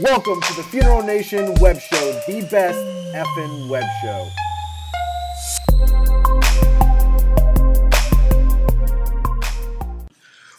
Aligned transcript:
Welcome 0.00 0.40
to 0.42 0.54
the 0.54 0.62
Funeral 0.62 1.02
Nation 1.02 1.54
Web 1.54 1.80
Show, 1.80 2.12
the 2.28 2.46
best 2.48 2.78
effing 3.16 3.68
web 3.68 3.82
show. 4.00 4.30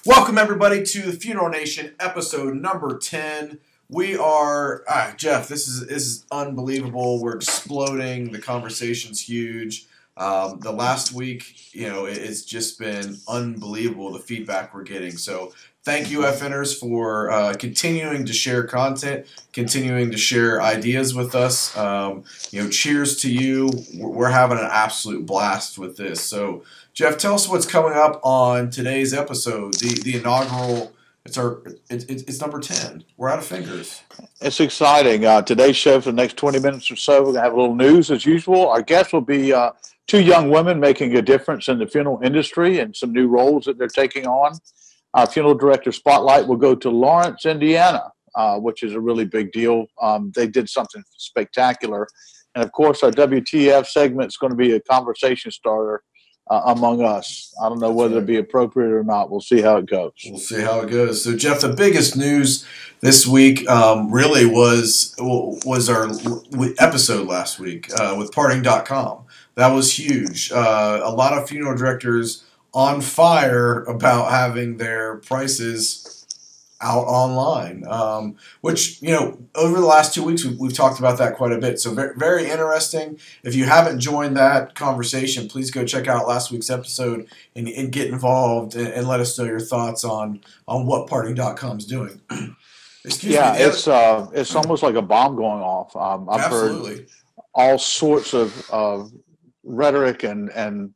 Welcome, 0.05 0.38
everybody, 0.38 0.83
to 0.83 1.04
the 1.04 1.13
Funeral 1.13 1.47
Nation 1.47 1.96
episode 2.02 2.56
number 2.56 2.97
10. 2.97 3.60
We 3.88 4.17
are, 4.17 4.83
ah, 4.89 5.13
Jeff, 5.15 5.47
this 5.47 5.69
is, 5.69 5.87
this 5.87 6.06
is 6.06 6.26
unbelievable. 6.33 7.21
We're 7.21 7.37
exploding. 7.37 8.33
The 8.33 8.40
conversation's 8.40 9.21
huge. 9.21 9.85
Um, 10.17 10.60
the 10.60 10.74
last 10.74 11.13
week, 11.13 11.74
you 11.74 11.87
know, 11.87 12.08
it, 12.08 12.17
it's 12.17 12.44
just 12.44 12.78
been 12.78 13.15
unbelievable 13.26 14.12
the 14.12 14.19
feedback 14.19 14.74
we're 14.74 14.83
getting. 14.83 15.15
So 15.15 15.53
thank 15.90 16.12
you, 16.12 16.20
FNers, 16.20 16.80
for 16.80 17.31
uh, 17.31 17.52
continuing 17.55 18.23
to 18.23 18.31
share 18.31 18.63
content, 18.63 19.25
continuing 19.53 20.12
to 20.12 20.17
share 20.20 20.62
ideas 20.62 21.15
with 21.15 21.34
us. 21.34 21.75
Um, 21.75 22.25
you 22.52 22.62
know, 22.62 22.70
cheers 22.70 23.17
to 23.21 23.34
you. 23.34 23.71
We're 23.98 24.29
having 24.29 24.59
an 24.59 24.70
absolute 24.70 25.25
blast 25.25 25.79
with 25.79 25.98
this. 25.98 26.21
So, 26.21 26.63
Jeff, 26.93 27.17
tell 27.17 27.34
us 27.34 27.49
what's 27.49 27.65
coming 27.65 27.98
up 27.98 28.21
on 28.23 28.70
today's 28.70 29.15
episode, 29.15 29.73
the 29.75 29.99
the 30.03 30.17
inaugural. 30.17 30.93
It's 31.25 31.39
our 31.39 31.63
it, 31.90 32.07
it, 32.07 32.29
it's 32.29 32.40
number 32.40 32.59
ten. 32.59 33.03
We're 33.17 33.29
out 33.29 33.40
of 33.40 33.45
fingers. 33.45 34.03
It's 34.41 34.59
exciting. 34.59 35.26
Uh, 35.26 35.41
today's 35.41 35.76
show 35.76 35.99
for 36.01 36.12
the 36.12 36.15
next 36.15 36.37
20 36.37 36.59
minutes 36.59 36.91
or 36.91 36.98
so, 36.98 37.20
we're 37.20 37.23
going 37.23 37.35
to 37.35 37.41
have 37.41 37.53
a 37.53 37.59
little 37.59 37.76
news 37.76 38.12
as 38.12 38.27
usual. 38.27 38.70
Our 38.70 38.84
guests 38.84 39.12
will 39.12 39.21
be 39.21 39.53
uh, 39.53 39.71
two 40.05 40.21
young 40.21 40.49
women 40.51 40.79
making 40.79 41.15
a 41.17 41.21
difference 41.21 41.67
in 41.67 41.79
the 41.79 41.87
funeral 41.87 42.20
industry 42.23 42.79
and 42.79 42.95
some 42.95 43.12
new 43.12 43.27
roles 43.27 43.65
that 43.65 43.79
they're 43.79 43.87
taking 43.87 44.27
on. 44.27 44.53
Our 45.13 45.27
funeral 45.27 45.55
director 45.55 45.91
spotlight 45.91 46.48
will 46.48 46.58
go 46.58 46.76
to 46.76 46.90
Lawrence, 46.90 47.45
Indiana, 47.45 48.04
uh, 48.36 48.58
which 48.58 48.84
is 48.84 48.94
a 48.94 48.99
really 48.99 49.26
big 49.26 49.52
deal. 49.52 49.88
Um, 50.01 50.32
they 50.35 50.48
did 50.48 50.70
something 50.70 51.04
spectacular. 51.18 52.07
And 52.55 52.63
of 52.63 52.71
course, 52.71 53.04
our 53.04 53.12
WTF 53.12 53.88
segment 53.88 54.27
is 54.27 54.38
going 54.38 54.51
to 54.51 54.57
be 54.57 54.74
a 54.74 54.79
conversation 54.82 55.51
starter 55.51 56.04
uh, 56.49 56.62
among 56.66 57.04
us. 57.04 57.54
I 57.63 57.70
don't 57.70 57.79
know 57.79 57.91
whether 57.91 58.20
it 58.20 58.26
be 58.26 58.38
appropriate 58.38 58.91
or 58.91 59.04
not. 59.04 59.29
We'll 59.29 59.41
see 59.41 59.62
how 59.62 59.77
it 59.77 59.85
goes. 59.85 60.12
We'll 60.26 60.40
see 60.40 60.62
how 60.62 60.82
it 60.82 60.90
goes. 60.90 61.23
So, 61.23 61.35
Jeff, 61.35 61.62
the 61.62 61.73
biggest 61.73 62.18
news 62.18 62.66
this 63.01 63.26
week 63.27 63.68
um, 63.70 64.12
really 64.12 64.46
was 64.46 65.16
was 65.20 65.90
our 65.90 66.10
episode 66.80 67.28
last 67.28 67.60
week 67.60 67.90
uh, 68.00 68.16
with 68.18 68.32
Parting.com. 68.32 69.26
That 69.56 69.70
was 69.70 69.98
huge. 69.98 70.52
Uh, 70.52 71.02
a 71.04 71.12
lot 71.12 71.38
of 71.38 71.48
funeral 71.48 71.78
directors 71.78 72.46
on 72.73 73.02
fire 73.02 73.84
about 73.84 74.31
having 74.31 74.78
their 74.78 75.17
prices 75.17 76.20
out 76.81 77.06
online, 77.06 77.86
um, 77.88 78.38
which, 78.61 79.02
you 79.02 79.09
know, 79.09 79.38
over 79.56 79.80
the 79.80 79.86
last 79.86 80.14
two 80.14 80.23
weeks, 80.23 80.45
we've, 80.45 80.58
we've 80.58 80.73
talked 80.73 80.98
about 80.98 81.17
that 81.17 81.36
quite 81.36 81.52
a 81.52 81.58
bit. 81.58 81.80
So, 81.80 81.94
very, 81.94 82.16
very 82.16 82.50
interesting. 82.50 83.20
If 83.44 83.53
you 83.53 83.66
haven't 83.66 84.00
joined 84.00 84.38
that 84.38 84.76
conversation, 84.76 85.50
please 85.50 85.72
go 85.72 85.86
check 85.86 86.08
out 86.08 86.28
last 86.28 86.52
week's 86.52 86.70
episode 86.70 87.28
and, 87.56 87.67
and 87.67 87.92
get 87.92 88.08
involved 88.08 88.76
and, 88.76 88.88
and 88.88 89.08
let 89.08 89.20
us 89.20 89.38
know 89.38 89.45
your 89.45 89.59
thoughts 89.59 90.06
on, 90.06 90.42
on 90.67 90.86
what 90.86 91.08
parting.com 91.08 91.80
is 91.80 91.86
doing. 91.86 92.22
Excuse 93.06 93.33
yeah, 93.33 93.54
me. 93.54 93.59
it's 93.59 93.88
uh, 93.88 94.28
it's 94.33 94.54
almost 94.56 94.83
like 94.83 94.95
a 94.95 95.02
bomb 95.02 95.36
going 95.38 95.61
off. 95.61 95.95
Um, 95.95 96.30
I've 96.30 96.52
heard 96.52 96.72
absolutely. 96.72 97.08
all 97.54 97.78
sorts 97.78 98.33
of, 98.33 98.70
of 98.70 99.11
rhetoric 99.64 100.23
and 100.23 100.50
and 100.50 100.94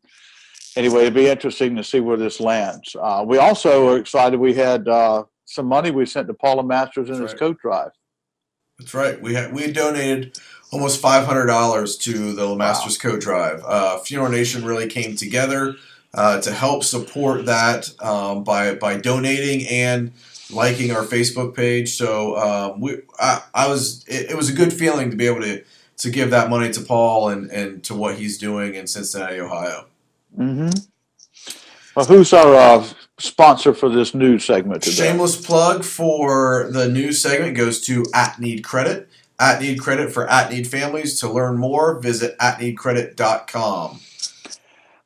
anyway, 0.76 1.02
it'd 1.02 1.14
be 1.14 1.28
interesting 1.28 1.76
to 1.76 1.84
see 1.84 2.00
where 2.00 2.18
this 2.18 2.40
lands. 2.40 2.96
Uh, 3.00 3.24
we 3.26 3.38
also 3.38 3.90
are 3.90 3.98
excited. 3.98 4.40
We 4.40 4.54
had 4.54 4.88
uh, 4.88 5.24
some 5.46 5.68
money 5.68 5.92
we 5.92 6.06
sent 6.06 6.28
to 6.28 6.34
Paula 6.34 6.64
Masters 6.64 7.10
in 7.10 7.20
That's 7.20 7.32
his 7.32 7.32
right. 7.34 7.40
coat 7.40 7.60
drive. 7.60 7.92
That's 8.80 8.94
right. 8.94 9.22
We 9.22 9.34
had 9.34 9.54
we 9.54 9.72
donated 9.72 10.38
almost 10.72 11.00
five 11.00 11.26
hundred 11.26 11.46
dollars 11.46 11.98
to 11.98 12.34
the 12.34 12.56
Masters 12.56 12.98
Coat 12.98 13.22
Drive. 13.22 13.62
Uh, 13.66 14.00
Funeral 14.00 14.32
Nation 14.32 14.66
really 14.66 14.88
came 14.88 15.16
together 15.16 15.76
uh, 16.14 16.42
to 16.42 16.52
help 16.52 16.84
support 16.84 17.46
that 17.46 17.94
um, 18.02 18.44
by 18.44 18.74
by 18.76 18.98
donating 18.98 19.68
and 19.68 20.12
liking 20.52 20.92
our 20.92 21.04
Facebook 21.04 21.56
page. 21.56 21.96
So 21.96 22.36
um, 22.38 22.82
we 22.82 22.98
I, 23.20 23.42
I 23.54 23.68
was 23.68 24.04
it, 24.08 24.32
it 24.32 24.38
was 24.38 24.50
a 24.50 24.54
good 24.54 24.74
feeling 24.74 25.12
to 25.12 25.16
be 25.16 25.28
able 25.28 25.42
to 25.42 25.64
to 25.98 26.10
give 26.10 26.32
that 26.32 26.50
money 26.50 26.72
to 26.72 26.82
Paul 26.82 27.30
and 27.30 27.52
and 27.52 27.84
to 27.84 27.94
what 27.94 28.16
he's 28.16 28.38
doing 28.38 28.74
in 28.74 28.88
Cincinnati, 28.88 29.40
Ohio. 29.40 29.86
Mm-hmm. 30.38 30.70
Well, 31.96 32.06
who's 32.06 32.34
our 32.34 32.56
uh, 32.56 32.88
sponsor 33.20 33.74
for 33.74 33.90
this 33.90 34.16
news 34.16 34.46
segment 34.46 34.84
today? 34.84 34.96
Shameless 34.96 35.46
plug 35.46 35.84
for 35.84 36.70
the 36.72 36.88
news 36.88 37.22
segment 37.22 37.56
goes 37.56 37.82
to 37.82 38.04
At 38.14 38.40
Need 38.40 38.64
Credit. 38.64 39.08
At 39.40 39.62
Need 39.62 39.80
Credit 39.80 40.12
for 40.12 40.28
At 40.28 40.52
Need 40.52 40.68
families. 40.68 41.20
To 41.20 41.30
learn 41.30 41.58
more, 41.58 42.00
visit 42.00 42.38
atneedcredit.com. 42.40 44.00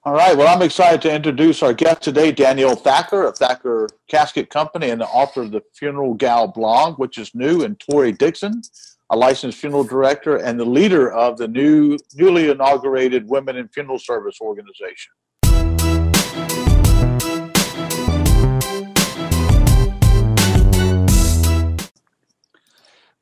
All 0.06 0.14
right. 0.14 0.38
Well, 0.38 0.48
I'm 0.48 0.62
excited 0.62 1.02
to 1.02 1.14
introduce 1.14 1.62
our 1.62 1.74
guest 1.74 2.02
today, 2.02 2.32
Danielle 2.32 2.78
Thacker 2.78 3.26
of 3.26 3.38
Thacker 3.38 3.90
Casket 4.08 4.50
Company 4.50 4.90
and 4.90 5.02
the 5.02 5.08
author 5.08 5.42
of 5.42 5.52
the 5.52 5.62
Funeral 5.74 6.14
Gal 6.14 6.48
blog, 6.48 6.98
which 6.98 7.18
is 7.18 7.36
new, 7.36 7.64
and 7.64 7.78
Tori 7.78 8.14
Dixon, 8.14 8.62
a 9.10 9.16
licensed 9.16 9.58
funeral 9.58 9.86
director 9.86 10.38
and 10.38 10.60
the 10.60 10.66
leader 10.66 11.12
of 11.12 11.38
the 11.38 11.48
new 11.48 11.98
newly 12.16 12.50
inaugurated 12.50 13.28
Women 13.30 13.56
in 13.56 13.70
Funeral 13.70 14.00
Service 14.00 14.40
organization. 14.42 15.14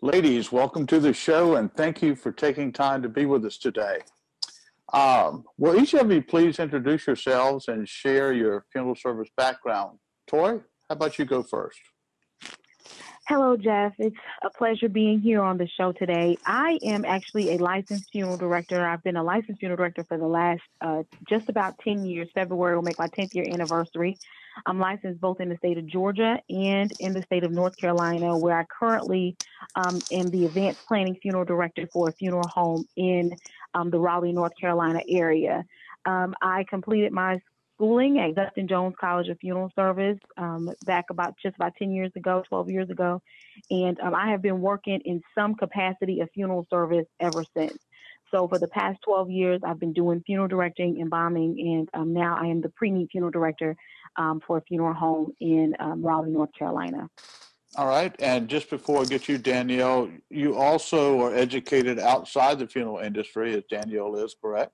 Ladies, 0.02 0.52
welcome 0.52 0.86
to 0.88 1.00
the 1.00 1.14
show 1.14 1.56
and 1.56 1.74
thank 1.76 2.02
you 2.02 2.16
for 2.16 2.32
taking 2.32 2.72
time 2.72 3.02
to 3.04 3.10
be 3.10 3.26
with 3.26 3.46
us 3.46 3.58
today. 3.58 4.00
Um, 4.94 5.44
will 5.58 5.80
each 5.80 5.94
of 5.94 6.12
you 6.12 6.22
please 6.22 6.60
introduce 6.60 7.08
yourselves 7.08 7.68
and 7.68 7.88
share 7.88 8.34
your 8.34 8.66
funeral 8.72 8.96
service 8.96 9.30
background? 9.36 10.00
Tori, 10.28 10.60
how 10.90 10.96
about 10.96 11.18
you 11.20 11.26
go 11.26 11.44
first? 11.44 11.80
Hello, 13.28 13.58
Jeff. 13.58 13.94
It's 13.98 14.16
a 14.44 14.52
pleasure 14.52 14.88
being 14.88 15.20
here 15.20 15.42
on 15.42 15.58
the 15.58 15.68
show 15.68 15.92
today. 15.92 16.38
I 16.46 16.78
am 16.84 17.04
actually 17.06 17.56
a 17.56 17.58
licensed 17.58 18.12
funeral 18.12 18.38
director. 18.38 18.86
I've 18.86 19.02
been 19.02 19.16
a 19.16 19.24
licensed 19.24 19.60
funeral 19.60 19.78
director 19.78 20.04
for 20.04 20.20
the 20.20 20.28
last 20.28 20.62
uh, 20.80 21.02
just 21.28 21.50
about 21.50 21.80
10 21.80 22.06
years. 22.06 22.30
February 22.36 22.76
will 22.76 22.84
make 22.84 23.00
my 23.00 23.08
10th 23.08 23.34
year 23.34 23.48
anniversary. 23.52 24.20
I'm 24.68 24.78
licensed 24.78 25.20
both 25.20 25.42
in 25.42 25.50
the 25.50 25.58
state 25.58 25.80
of 25.80 25.88
Georgia 25.88 26.38
and 26.52 26.94
in 27.00 27.14
the 27.14 27.24
state 27.24 27.44
of 27.44 27.52
North 27.52 27.76
Carolina, 27.78 28.38
where 28.38 28.60
I 28.60 28.64
currently 28.66 29.36
um, 29.76 30.00
am 30.12 30.28
the 30.28 30.46
advanced 30.46 30.86
planning 30.88 31.16
funeral 31.16 31.46
director 31.46 31.88
for 31.92 32.10
a 32.10 32.12
funeral 32.12 32.48
home 32.48 32.86
in 32.96 33.36
um, 33.74 33.90
the 33.90 33.98
Raleigh, 34.00 34.34
North 34.34 34.54
Carolina 34.56 35.02
area. 35.10 35.66
Um, 36.06 36.36
I 36.44 36.64
completed 36.70 37.12
my 37.12 37.42
schooling 37.76 38.20
at 38.20 38.36
Gupton-Jones 38.36 38.96
College 39.00 39.28
of 39.30 39.40
Funeral 39.40 39.72
Service 39.76 40.20
um, 40.38 40.72
back 40.86 41.06
about 41.10 41.36
just 41.42 41.56
about 41.56 41.76
10 41.78 41.92
years 41.92 42.12
ago, 42.16 42.44
12 42.48 42.70
years 42.70 42.90
ago. 42.90 43.22
And 43.70 44.00
um, 44.00 44.16
I 44.16 44.32
have 44.32 44.42
been 44.42 44.62
working 44.62 45.02
in 45.02 45.22
some 45.36 45.56
capacity 45.56 46.22
of 46.22 46.30
funeral 46.34 46.66
service 46.70 47.06
ever 47.20 47.44
since. 47.56 47.78
So 48.32 48.48
for 48.48 48.58
the 48.58 48.68
past 48.68 49.00
12 49.04 49.30
years, 49.30 49.62
I've 49.64 49.80
been 49.80 49.94
doing 49.94 50.24
funeral 50.26 50.48
directing, 50.48 50.94
and 50.94 51.04
embalming, 51.04 51.60
and 51.60 51.90
um, 51.94 52.14
now 52.14 52.38
I 52.42 52.48
am 52.48 52.60
the 52.60 52.70
pre-need 52.70 53.10
funeral 53.12 53.32
director 53.32 53.78
um, 54.18 54.42
for 54.46 54.58
a 54.58 54.62
funeral 54.62 54.94
home 54.94 55.32
in 55.40 55.76
um, 55.80 56.04
Raleigh, 56.04 56.32
North 56.32 56.50
Carolina. 56.58 57.10
All 57.78 57.88
right. 57.88 58.16
And 58.20 58.48
just 58.48 58.70
before 58.70 59.02
I 59.02 59.06
get 59.06 59.28
you, 59.28 59.38
Danielle, 59.38 60.10
you 60.30 60.56
also 60.56 61.22
are 61.22 61.36
educated 61.36 62.00
outside 62.00 62.58
the 62.60 62.68
funeral 62.68 63.00
industry, 63.00 63.54
as 63.54 63.64
Danielle 63.70 64.16
is, 64.16 64.36
correct? 64.42 64.72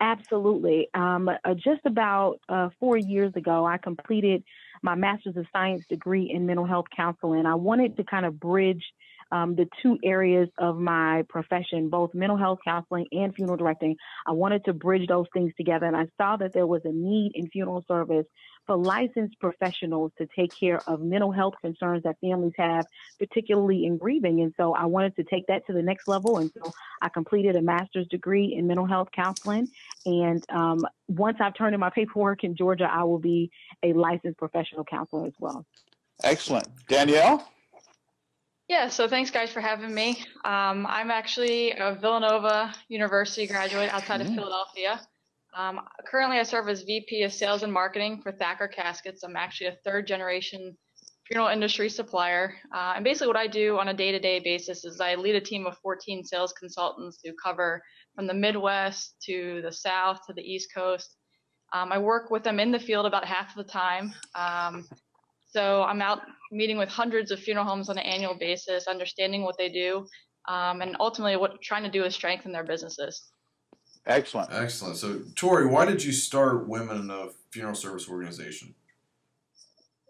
Absolutely. 0.00 0.88
Um, 0.94 1.28
uh, 1.28 1.54
just 1.54 1.82
about 1.84 2.40
uh, 2.48 2.70
four 2.78 2.96
years 2.96 3.32
ago, 3.36 3.66
I 3.66 3.76
completed 3.76 4.42
my 4.82 4.94
Master's 4.94 5.36
of 5.36 5.46
Science 5.52 5.84
degree 5.90 6.30
in 6.34 6.46
mental 6.46 6.64
health 6.64 6.86
counseling. 6.96 7.44
I 7.44 7.54
wanted 7.56 7.96
to 7.98 8.04
kind 8.04 8.24
of 8.24 8.40
bridge 8.40 8.82
um, 9.30 9.54
the 9.54 9.66
two 9.82 9.98
areas 10.02 10.48
of 10.58 10.78
my 10.78 11.24
profession, 11.28 11.88
both 11.90 12.14
mental 12.14 12.38
health 12.38 12.60
counseling 12.64 13.06
and 13.12 13.34
funeral 13.34 13.58
directing. 13.58 13.96
I 14.26 14.32
wanted 14.32 14.64
to 14.64 14.72
bridge 14.72 15.06
those 15.06 15.26
things 15.32 15.52
together, 15.56 15.86
and 15.86 15.96
I 15.96 16.06
saw 16.16 16.36
that 16.38 16.52
there 16.52 16.66
was 16.66 16.80
a 16.84 16.92
need 16.92 17.32
in 17.34 17.48
funeral 17.48 17.84
service 17.86 18.26
for 18.66 18.76
licensed 18.76 19.38
professionals 19.40 20.12
to 20.18 20.26
take 20.36 20.52
care 20.58 20.82
of 20.88 21.00
mental 21.00 21.32
health 21.32 21.54
concerns 21.60 22.02
that 22.04 22.16
families 22.20 22.52
have, 22.56 22.86
particularly 23.18 23.84
in 23.84 23.96
grieving. 23.96 24.40
And 24.42 24.54
so 24.56 24.74
I 24.74 24.86
wanted 24.86 25.16
to 25.16 25.24
take 25.24 25.46
that 25.48 25.66
to 25.66 25.72
the 25.72 25.82
next 25.82 26.06
level. 26.06 26.38
And 26.38 26.50
so 26.56 26.72
I 27.02 27.08
completed 27.08 27.56
a 27.56 27.62
master's 27.62 28.06
degree 28.08 28.54
in 28.56 28.66
mental 28.66 28.86
health 28.86 29.08
counseling. 29.14 29.68
And 30.06 30.44
um, 30.50 30.86
once 31.08 31.38
I've 31.40 31.54
turned 31.54 31.74
in 31.74 31.80
my 31.80 31.90
paperwork 31.90 32.44
in 32.44 32.56
Georgia, 32.56 32.88
I 32.90 33.04
will 33.04 33.18
be 33.18 33.50
a 33.82 33.92
licensed 33.92 34.38
professional 34.38 34.84
counselor 34.84 35.26
as 35.26 35.34
well. 35.38 35.66
Excellent. 36.22 36.68
Danielle? 36.86 37.46
Yeah, 38.68 38.88
so 38.88 39.08
thanks 39.08 39.32
guys 39.32 39.50
for 39.50 39.60
having 39.60 39.92
me. 39.92 40.10
Um, 40.44 40.86
I'm 40.86 41.10
actually 41.10 41.72
a 41.72 41.98
Villanova 42.00 42.72
University 42.88 43.48
graduate 43.48 43.92
outside 43.92 44.20
of 44.20 44.28
Mhm. 44.28 44.36
Philadelphia. 44.36 45.00
Um, 45.56 45.80
currently, 46.06 46.38
I 46.38 46.44
serve 46.44 46.68
as 46.68 46.82
VP 46.82 47.22
of 47.22 47.32
Sales 47.32 47.62
and 47.62 47.72
Marketing 47.72 48.20
for 48.22 48.32
Thacker 48.32 48.68
Caskets. 48.68 49.22
I'm 49.24 49.36
actually 49.36 49.68
a 49.68 49.78
third 49.84 50.06
generation 50.06 50.76
funeral 51.26 51.48
industry 51.48 51.88
supplier. 51.88 52.54
Uh, 52.74 52.94
and 52.96 53.04
basically, 53.04 53.28
what 53.28 53.36
I 53.36 53.46
do 53.46 53.78
on 53.78 53.88
a 53.88 53.94
day 53.94 54.12
to 54.12 54.18
day 54.18 54.40
basis 54.40 54.84
is 54.84 55.00
I 55.00 55.14
lead 55.14 55.36
a 55.36 55.40
team 55.40 55.66
of 55.66 55.78
14 55.78 56.24
sales 56.24 56.52
consultants 56.52 57.18
who 57.24 57.32
cover 57.42 57.82
from 58.14 58.26
the 58.26 58.34
Midwest 58.34 59.14
to 59.26 59.60
the 59.62 59.72
South 59.72 60.18
to 60.26 60.32
the 60.32 60.42
East 60.42 60.70
Coast. 60.74 61.16
Um, 61.72 61.92
I 61.92 61.98
work 61.98 62.30
with 62.30 62.42
them 62.42 62.58
in 62.58 62.72
the 62.72 62.80
field 62.80 63.06
about 63.06 63.24
half 63.24 63.56
of 63.56 63.64
the 63.64 63.72
time. 63.72 64.12
Um, 64.34 64.88
so 65.48 65.82
I'm 65.82 66.02
out 66.02 66.20
meeting 66.50 66.78
with 66.78 66.88
hundreds 66.88 67.30
of 67.30 67.40
funeral 67.40 67.66
homes 67.66 67.88
on 67.88 67.98
an 67.98 68.04
annual 68.04 68.34
basis, 68.34 68.88
understanding 68.88 69.42
what 69.42 69.56
they 69.58 69.68
do, 69.68 70.06
um, 70.48 70.80
and 70.80 70.96
ultimately 70.98 71.36
what 71.36 71.60
trying 71.62 71.84
to 71.84 71.90
do 71.90 72.04
is 72.04 72.14
strengthen 72.14 72.52
their 72.52 72.64
businesses. 72.64 73.30
Excellent. 74.06 74.50
Excellent. 74.52 74.96
So, 74.96 75.20
Tori, 75.34 75.66
why 75.66 75.84
did 75.84 76.02
you 76.02 76.12
start 76.12 76.68
Women 76.68 76.98
in 76.98 77.06
the 77.08 77.32
Funeral 77.50 77.74
Service 77.74 78.08
Organization? 78.08 78.74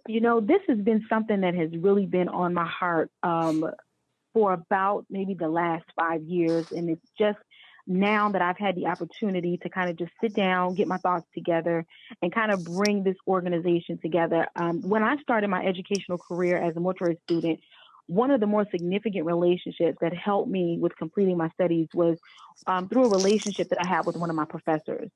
You 0.08 0.20
know, 0.20 0.40
this 0.40 0.60
has 0.68 0.78
been 0.78 1.04
something 1.08 1.40
that 1.42 1.54
has 1.54 1.70
really 1.76 2.06
been 2.06 2.28
on 2.28 2.54
my 2.54 2.66
heart 2.66 3.10
um, 3.22 3.70
for 4.32 4.52
about 4.52 5.06
maybe 5.10 5.34
the 5.34 5.48
last 5.48 5.84
five 5.98 6.22
years. 6.22 6.72
And 6.72 6.88
it's 6.88 7.06
just 7.18 7.38
now 7.86 8.30
that 8.30 8.40
I've 8.40 8.58
had 8.58 8.76
the 8.76 8.86
opportunity 8.86 9.58
to 9.58 9.68
kind 9.68 9.90
of 9.90 9.96
just 9.96 10.12
sit 10.20 10.34
down, 10.34 10.74
get 10.74 10.86
my 10.86 10.96
thoughts 10.98 11.26
together, 11.34 11.84
and 12.22 12.32
kind 12.32 12.52
of 12.52 12.64
bring 12.64 13.02
this 13.02 13.16
organization 13.26 13.98
together. 13.98 14.46
Um, 14.56 14.80
when 14.82 15.02
I 15.02 15.16
started 15.22 15.48
my 15.48 15.64
educational 15.64 16.18
career 16.18 16.56
as 16.56 16.76
a 16.76 16.80
mortuary 16.80 17.18
student, 17.24 17.60
one 18.10 18.32
of 18.32 18.40
the 18.40 18.46
more 18.46 18.66
significant 18.72 19.24
relationships 19.24 19.98
that 20.00 20.12
helped 20.12 20.50
me 20.50 20.78
with 20.80 20.96
completing 20.96 21.36
my 21.36 21.48
studies 21.50 21.86
was 21.94 22.18
um, 22.66 22.88
through 22.88 23.04
a 23.04 23.08
relationship 23.08 23.68
that 23.68 23.78
I 23.80 23.86
had 23.86 24.04
with 24.04 24.16
one 24.16 24.30
of 24.30 24.36
my 24.36 24.46
professors. 24.46 25.10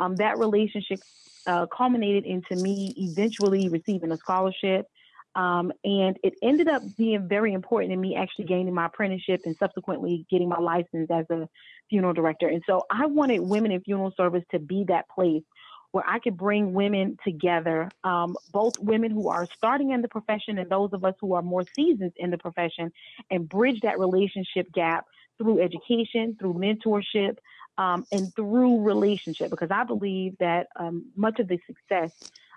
Um, 0.00 0.16
that 0.16 0.36
relationship 0.36 0.98
uh, 1.46 1.66
culminated 1.66 2.24
into 2.26 2.56
me 2.56 2.92
eventually 2.96 3.68
receiving 3.68 4.10
a 4.10 4.16
scholarship. 4.16 4.88
Um, 5.36 5.72
and 5.84 6.18
it 6.24 6.34
ended 6.42 6.66
up 6.66 6.82
being 6.98 7.28
very 7.28 7.52
important 7.52 7.92
in 7.92 8.00
me 8.00 8.16
actually 8.16 8.46
gaining 8.46 8.74
my 8.74 8.86
apprenticeship 8.86 9.42
and 9.44 9.56
subsequently 9.56 10.26
getting 10.28 10.48
my 10.48 10.58
license 10.58 11.08
as 11.08 11.26
a 11.30 11.48
funeral 11.88 12.14
director. 12.14 12.48
And 12.48 12.64
so 12.66 12.84
I 12.90 13.06
wanted 13.06 13.38
Women 13.38 13.70
in 13.70 13.80
Funeral 13.82 14.12
Service 14.16 14.42
to 14.50 14.58
be 14.58 14.84
that 14.88 15.08
place 15.08 15.44
where 15.92 16.04
I 16.06 16.18
could 16.18 16.36
bring 16.36 16.72
women 16.72 17.16
together, 17.24 17.90
um, 18.04 18.36
both 18.52 18.74
women 18.78 19.10
who 19.10 19.28
are 19.28 19.46
starting 19.56 19.90
in 19.90 20.02
the 20.02 20.08
profession 20.08 20.58
and 20.58 20.70
those 20.70 20.90
of 20.92 21.04
us 21.04 21.14
who 21.20 21.34
are 21.34 21.42
more 21.42 21.64
seasoned 21.74 22.12
in 22.16 22.30
the 22.30 22.38
profession, 22.38 22.92
and 23.30 23.48
bridge 23.48 23.80
that 23.82 23.98
relationship 23.98 24.70
gap 24.72 25.06
through 25.38 25.60
education, 25.60 26.36
through 26.38 26.54
mentorship, 26.54 27.36
um, 27.78 28.06
and 28.12 28.34
through 28.36 28.82
relationship. 28.82 29.50
Because 29.50 29.70
I 29.72 29.84
believe 29.84 30.36
that 30.38 30.68
um, 30.76 31.06
much 31.16 31.40
of 31.40 31.48
the 31.48 31.58
success 31.66 32.10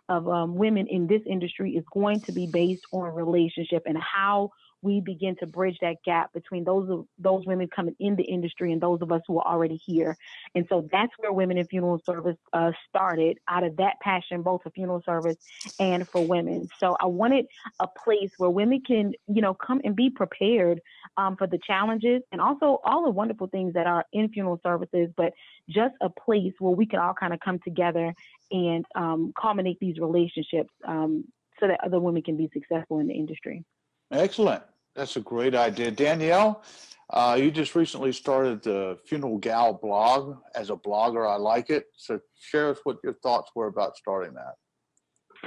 of 0.10 0.28
um, 0.28 0.56
women 0.56 0.88
in 0.88 1.08
this 1.08 1.22
industry 1.26 1.72
is 1.72 1.86
going 1.94 2.22
to 2.22 2.34
be 2.34 2.46
based 2.46 2.84
on 2.92 3.16
relationship 3.16 3.84
and 3.86 3.98
how 3.98 4.52
we 4.84 5.00
begin 5.00 5.36
to 5.38 5.48
bridge 5.48 5.78
that 5.82 5.96
gap 6.06 6.34
between 6.34 6.64
those 6.64 7.06
those 7.18 7.46
women 7.46 7.70
coming 7.74 7.96
in 8.00 8.16
the 8.16 8.24
industry 8.24 8.72
and 8.72 8.82
those 8.82 9.02
of 9.02 9.12
us 9.12 9.22
who 9.28 9.40
are 9.40 9.54
already 9.54 9.78
here. 9.78 10.18
And 10.54 10.66
so 10.70 10.88
that's 10.92 11.12
where 11.18 11.32
Women 11.32 11.58
in 11.58 11.66
Funeral 11.68 12.02
Service 12.06 12.38
uh, 12.52 12.72
started 12.90 13.40
out 13.48 13.64
of 13.64 13.78
that 13.78 14.00
passion, 14.02 14.42
both 14.42 14.64
for 14.64 14.70
funeral 14.72 15.02
service 15.06 15.38
and 15.80 16.08
for 16.08 16.26
women. 16.26 16.68
So 16.80 16.98
I 17.00 17.06
wanted 17.06 17.46
a 17.80 17.88
place 17.88 18.32
where 18.38 18.50
women 18.50 18.82
can, 18.86 19.14
you 19.28 19.42
know, 19.42 19.54
come 19.54 19.82
and 19.84 19.96
be 19.96 20.10
prepared 20.10 20.82
um, 21.18 21.38
for 21.38 21.48
the 21.48 21.60
challenges 21.66 22.22
and 22.32 22.42
also 22.42 22.80
all 22.84 23.06
the 23.06 23.12
wonderful 23.12 23.48
things 23.48 23.74
that 23.74 23.88
are 23.88 24.06
in 24.12 24.30
funeral 24.30 24.60
services, 24.62 25.10
but 25.16 25.34
just 25.70 25.96
a 26.02 26.10
place 26.10 26.54
where 26.60 26.76
we 26.76 26.86
can 26.86 27.00
all 27.00 27.14
kind 27.14 27.34
of 27.34 27.40
come 27.40 27.60
together 27.64 28.14
and 28.52 28.86
um, 28.96 29.34
culminate 29.40 29.80
these 29.80 29.98
relationships 29.98 30.74
um, 30.86 31.24
so 31.60 31.68
that 31.68 31.80
other 31.86 32.00
women 32.00 32.22
can 32.22 32.36
be 32.36 32.50
successful 32.54 33.00
in 33.00 33.08
the 33.08 33.14
industry. 33.14 33.64
Excellent. 34.12 34.64
That's 34.96 35.16
a 35.16 35.22
great 35.22 35.56
idea. 35.56 35.92
Danielle, 35.92 36.64
uh, 37.10 37.38
you 37.40 37.52
just 37.52 37.76
recently 37.76 38.12
started 38.12 38.64
the 38.64 38.98
Funeral 39.06 39.38
Gal 39.38 39.74
blog. 39.74 40.38
As 40.56 40.70
a 40.70 40.76
blogger, 40.76 41.30
I 41.30 41.36
like 41.36 41.70
it. 41.70 41.86
So 41.98 42.20
share 42.40 42.70
us 42.70 42.80
what 42.84 42.98
your 43.04 43.14
thoughts 43.24 43.52
were 43.56 43.68
about 43.68 43.98
starting 43.98 44.34
that. 44.36 44.56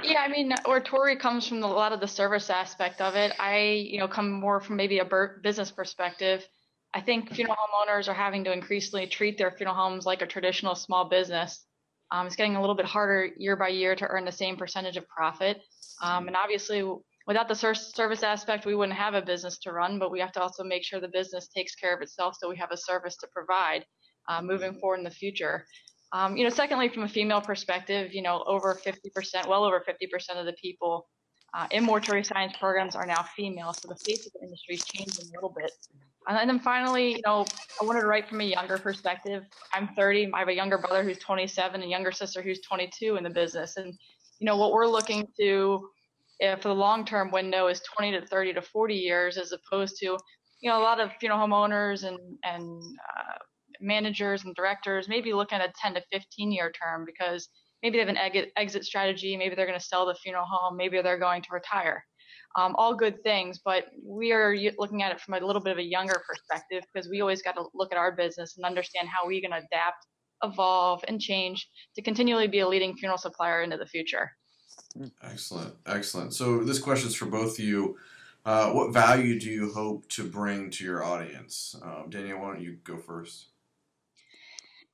Yeah, 0.03 0.19
I 0.19 0.27
mean, 0.27 0.53
where 0.65 0.79
Tori 0.79 1.15
comes 1.15 1.47
from 1.47 1.63
a 1.63 1.67
lot 1.67 1.91
of 1.91 1.99
the 1.99 2.07
service 2.07 2.49
aspect 2.49 3.01
of 3.01 3.15
it. 3.15 3.33
I, 3.39 3.87
you 3.89 3.99
know, 3.99 4.07
come 4.07 4.31
more 4.31 4.61
from 4.61 4.75
maybe 4.75 4.99
a 4.99 5.09
business 5.41 5.71
perspective. 5.71 6.47
I 6.93 7.01
think 7.01 7.33
funeral 7.33 7.57
homeowners 7.57 8.07
are 8.07 8.13
having 8.13 8.43
to 8.43 8.51
increasingly 8.51 9.07
treat 9.07 9.37
their 9.37 9.51
funeral 9.51 9.75
homes 9.75 10.05
like 10.05 10.21
a 10.21 10.27
traditional 10.27 10.75
small 10.75 11.09
business. 11.09 11.65
Um, 12.11 12.27
it's 12.27 12.35
getting 12.35 12.55
a 12.55 12.61
little 12.61 12.75
bit 12.75 12.85
harder 12.85 13.29
year 13.37 13.55
by 13.55 13.69
year 13.69 13.95
to 13.95 14.07
earn 14.07 14.23
the 14.23 14.31
same 14.31 14.55
percentage 14.55 14.97
of 14.97 15.07
profit. 15.07 15.61
Um, 16.01 16.27
and 16.27 16.35
obviously, 16.35 16.83
without 17.27 17.47
the 17.47 17.55
service 17.55 18.23
aspect, 18.23 18.65
we 18.65 18.73
wouldn't 18.73 18.97
have 18.97 19.13
a 19.13 19.21
business 19.21 19.57
to 19.59 19.71
run, 19.71 19.99
but 19.99 20.11
we 20.11 20.19
have 20.19 20.31
to 20.31 20.41
also 20.41 20.63
make 20.63 20.83
sure 20.83 20.99
the 20.99 21.09
business 21.09 21.49
takes 21.49 21.75
care 21.75 21.93
of 21.93 22.01
itself 22.01 22.35
so 22.39 22.49
we 22.49 22.55
have 22.57 22.71
a 22.71 22.77
service 22.77 23.17
to 23.17 23.27
provide 23.27 23.85
uh, 24.29 24.41
moving 24.41 24.73
forward 24.79 24.97
in 24.97 25.03
the 25.03 25.11
future. 25.11 25.65
Um, 26.13 26.37
you 26.37 26.45
know, 26.45 26.49
secondly, 26.49 26.87
from 26.87 27.03
a 27.03 27.07
female 27.07 27.41
perspective, 27.41 28.13
you 28.13 28.21
know, 28.21 28.43
over 28.47 28.79
50%, 28.85 29.47
well 29.47 29.65
over 29.65 29.83
50% 29.87 30.39
of 30.39 30.45
the 30.45 30.53
people 30.53 31.07
uh, 31.53 31.67
in 31.71 31.83
mortuary 31.83 32.23
science 32.23 32.53
programs 32.59 32.95
are 32.95 33.05
now 33.05 33.25
female, 33.35 33.73
so 33.73 33.87
the 33.87 33.95
face 33.95 34.25
of 34.25 34.33
the 34.33 34.45
industry 34.45 34.75
is 34.75 34.85
changing 34.85 35.25
a 35.25 35.31
little 35.35 35.53
bit. 35.57 35.71
And 36.27 36.49
then 36.49 36.59
finally, 36.59 37.15
you 37.15 37.21
know, 37.25 37.45
I 37.81 37.85
wanted 37.85 38.01
to 38.01 38.07
write 38.07 38.27
from 38.27 38.41
a 38.41 38.43
younger 38.43 38.77
perspective. 38.77 39.43
I'm 39.73 39.87
30. 39.95 40.31
I 40.33 40.39
have 40.39 40.49
a 40.49 40.53
younger 40.53 40.77
brother 40.77 41.03
who's 41.03 41.17
27, 41.19 41.81
and 41.81 41.89
younger 41.89 42.11
sister 42.11 42.41
who's 42.41 42.59
22 42.61 43.15
in 43.15 43.23
the 43.23 43.29
business. 43.29 43.77
And 43.77 43.93
you 44.39 44.45
know, 44.45 44.57
what 44.57 44.71
we're 44.71 44.87
looking 44.87 45.27
to 45.39 45.89
if 46.39 46.61
the 46.61 46.73
long 46.73 47.05
term 47.05 47.31
window 47.31 47.67
is 47.67 47.81
20 47.97 48.19
to 48.19 48.25
30 48.25 48.53
to 48.53 48.61
40 48.61 48.95
years 48.95 49.37
as 49.37 49.51
opposed 49.51 49.97
to 49.97 50.17
you 50.61 50.69
know 50.69 50.79
a 50.79 50.83
lot 50.83 50.99
of 50.99 51.11
funeral 51.19 51.39
homeowners 51.39 52.03
and 52.03 52.19
and 52.43 52.81
uh, 52.81 53.37
managers 53.79 54.43
and 54.43 54.55
directors 54.55 55.07
maybe 55.07 55.33
looking 55.33 55.59
at 55.59 55.69
a 55.69 55.73
10 55.81 55.95
to 55.95 56.01
15 56.11 56.51
year 56.51 56.71
term 56.71 57.05
because 57.05 57.49
maybe 57.83 57.97
they 57.97 57.99
have 57.99 58.09
an 58.09 58.17
exit, 58.17 58.51
exit 58.57 58.83
strategy. 58.85 59.37
Maybe 59.37 59.55
they're 59.55 59.67
going 59.67 59.79
to 59.79 59.85
sell 59.85 60.05
the 60.05 60.15
funeral 60.15 60.45
home. 60.49 60.75
Maybe 60.77 61.01
they're 61.01 61.19
going 61.19 61.41
to 61.43 61.49
retire. 61.51 62.03
Um, 62.55 62.75
all 62.77 62.95
good 62.95 63.21
things 63.23 63.59
but 63.63 63.85
we 64.03 64.31
are 64.31 64.55
looking 64.79 65.03
at 65.03 65.11
it 65.11 65.19
from 65.19 65.35
a 65.35 65.45
little 65.45 65.61
bit 65.61 65.73
of 65.73 65.77
a 65.77 65.83
younger 65.83 66.23
perspective 66.27 66.83
because 66.91 67.07
we 67.09 67.21
always 67.21 67.41
got 67.41 67.51
to 67.51 67.65
look 67.75 67.91
at 67.91 67.99
our 67.99 68.15
business 68.15 68.55
and 68.57 68.65
understand 68.65 69.09
how 69.09 69.27
we 69.27 69.41
can 69.41 69.51
adapt 69.51 70.07
evolve 70.43 71.03
and 71.07 71.19
change 71.19 71.69
to 71.95 72.01
continually 72.01 72.47
be 72.47 72.59
a 72.59 72.67
leading 72.67 72.95
funeral 72.95 73.17
supplier 73.17 73.61
into 73.61 73.77
the 73.77 73.85
future 73.85 74.31
Excellent, 75.23 75.73
excellent. 75.85 76.33
So 76.33 76.63
this 76.63 76.79
question 76.79 77.09
is 77.09 77.15
for 77.15 77.25
both 77.25 77.59
of 77.59 77.65
you. 77.65 77.97
Uh, 78.45 78.71
what 78.71 78.93
value 78.93 79.39
do 79.39 79.49
you 79.49 79.73
hope 79.73 80.07
to 80.09 80.23
bring 80.23 80.69
to 80.71 80.83
your 80.83 81.03
audience? 81.03 81.75
Um, 81.81 82.09
Danielle, 82.09 82.39
why 82.39 82.53
don't 82.53 82.61
you 82.61 82.77
go 82.83 82.97
first? 82.97 83.47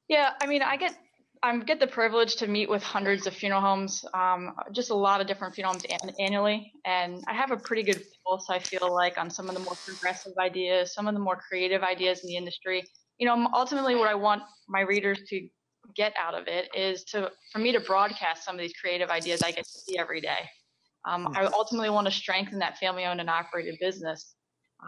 Yeah, 0.07 0.31
I 0.41 0.47
mean, 0.47 0.61
I 0.61 0.75
get 0.77 0.95
I 1.43 1.57
get 1.57 1.79
the 1.79 1.87
privilege 1.87 2.37
to 2.37 2.47
meet 2.47 2.69
with 2.69 2.81
hundreds 2.81 3.27
of 3.27 3.33
funeral 3.33 3.59
homes, 3.59 4.05
um, 4.13 4.55
just 4.71 4.91
a 4.91 4.95
lot 4.95 5.19
of 5.19 5.27
different 5.27 5.53
funeral 5.53 5.73
homes 5.73 5.85
an- 5.89 6.15
annually, 6.17 6.71
and 6.85 7.21
I 7.27 7.33
have 7.33 7.51
a 7.51 7.57
pretty 7.57 7.83
good 7.83 8.01
pulse. 8.25 8.49
I 8.49 8.59
feel 8.59 8.93
like 8.93 9.17
on 9.17 9.29
some 9.29 9.49
of 9.49 9.55
the 9.55 9.59
more 9.59 9.75
progressive 9.85 10.33
ideas, 10.39 10.93
some 10.93 11.05
of 11.05 11.13
the 11.13 11.19
more 11.19 11.35
creative 11.35 11.83
ideas 11.83 12.21
in 12.23 12.27
the 12.27 12.37
industry. 12.37 12.83
You 13.19 13.27
know, 13.27 13.49
ultimately, 13.53 13.95
what 13.95 14.07
I 14.07 14.15
want 14.15 14.43
my 14.67 14.81
readers 14.81 15.19
to 15.27 15.47
get 15.95 16.13
out 16.19 16.33
of 16.33 16.47
it 16.47 16.69
is 16.75 17.03
to 17.05 17.31
for 17.51 17.59
me 17.59 17.71
to 17.71 17.79
broadcast 17.79 18.43
some 18.43 18.55
of 18.55 18.61
these 18.61 18.73
creative 18.73 19.09
ideas 19.09 19.41
I 19.41 19.51
get 19.51 19.65
to 19.65 19.79
see 19.79 19.97
every 19.97 20.21
day. 20.21 20.49
Um, 21.05 21.33
I 21.35 21.45
ultimately 21.45 21.89
want 21.89 22.07
to 22.07 22.11
strengthen 22.11 22.59
that 22.59 22.77
family-owned 22.77 23.19
and 23.19 23.29
operated 23.29 23.77
business. 23.79 24.35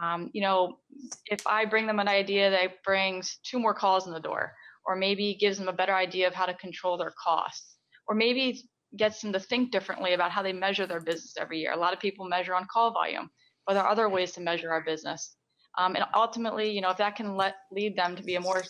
Um, 0.02 0.30
you 0.32 0.40
know, 0.40 0.78
if 1.26 1.46
I 1.46 1.64
bring 1.66 1.86
them 1.86 1.98
an 1.98 2.08
idea 2.08 2.50
that 2.50 2.82
brings 2.84 3.38
two 3.42 3.58
more 3.58 3.74
calls 3.74 4.06
in 4.06 4.12
the 4.12 4.20
door, 4.20 4.52
or 4.86 4.96
maybe 4.96 5.36
gives 5.38 5.58
them 5.58 5.68
a 5.68 5.72
better 5.72 5.94
idea 5.94 6.26
of 6.26 6.34
how 6.34 6.46
to 6.46 6.54
control 6.54 6.96
their 6.96 7.12
costs, 7.22 7.76
or 8.08 8.14
maybe 8.14 8.62
gets 8.96 9.20
them 9.20 9.32
to 9.32 9.40
think 9.40 9.72
differently 9.72 10.14
about 10.14 10.30
how 10.30 10.42
they 10.42 10.52
measure 10.52 10.86
their 10.86 11.00
business 11.00 11.34
every 11.38 11.58
year. 11.58 11.72
A 11.72 11.76
lot 11.76 11.92
of 11.92 12.00
people 12.00 12.26
measure 12.26 12.54
on 12.54 12.66
call 12.72 12.92
volume, 12.92 13.28
but 13.66 13.74
there 13.74 13.82
are 13.82 13.90
other 13.90 14.08
ways 14.08 14.32
to 14.32 14.40
measure 14.40 14.70
our 14.70 14.82
business. 14.84 15.36
Um, 15.76 15.96
and 15.96 16.04
ultimately, 16.14 16.70
you 16.70 16.80
know, 16.80 16.90
if 16.90 16.96
that 16.98 17.16
can 17.16 17.36
let 17.36 17.56
lead 17.70 17.96
them 17.96 18.16
to 18.16 18.22
be 18.22 18.36
a 18.36 18.40
more 18.40 18.62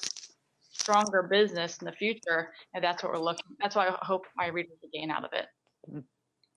stronger 0.87 1.25
business 1.25 1.79
in 1.79 1.87
the 1.87 1.93
future, 1.93 2.53
and 2.73 2.85
that's 2.85 3.03
what 3.03 3.13
we're 3.13 3.19
looking. 3.19 3.45
That's 3.59 3.75
what 3.75 3.89
I 3.89 4.07
hope 4.07 4.25
my 4.37 4.47
readers 4.47 4.79
will 4.81 4.91
gain 4.93 5.11
out 5.11 5.25
of 5.25 5.31
it. 5.33 6.05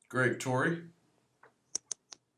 Great, 0.07 0.39
Tori. 0.39 0.83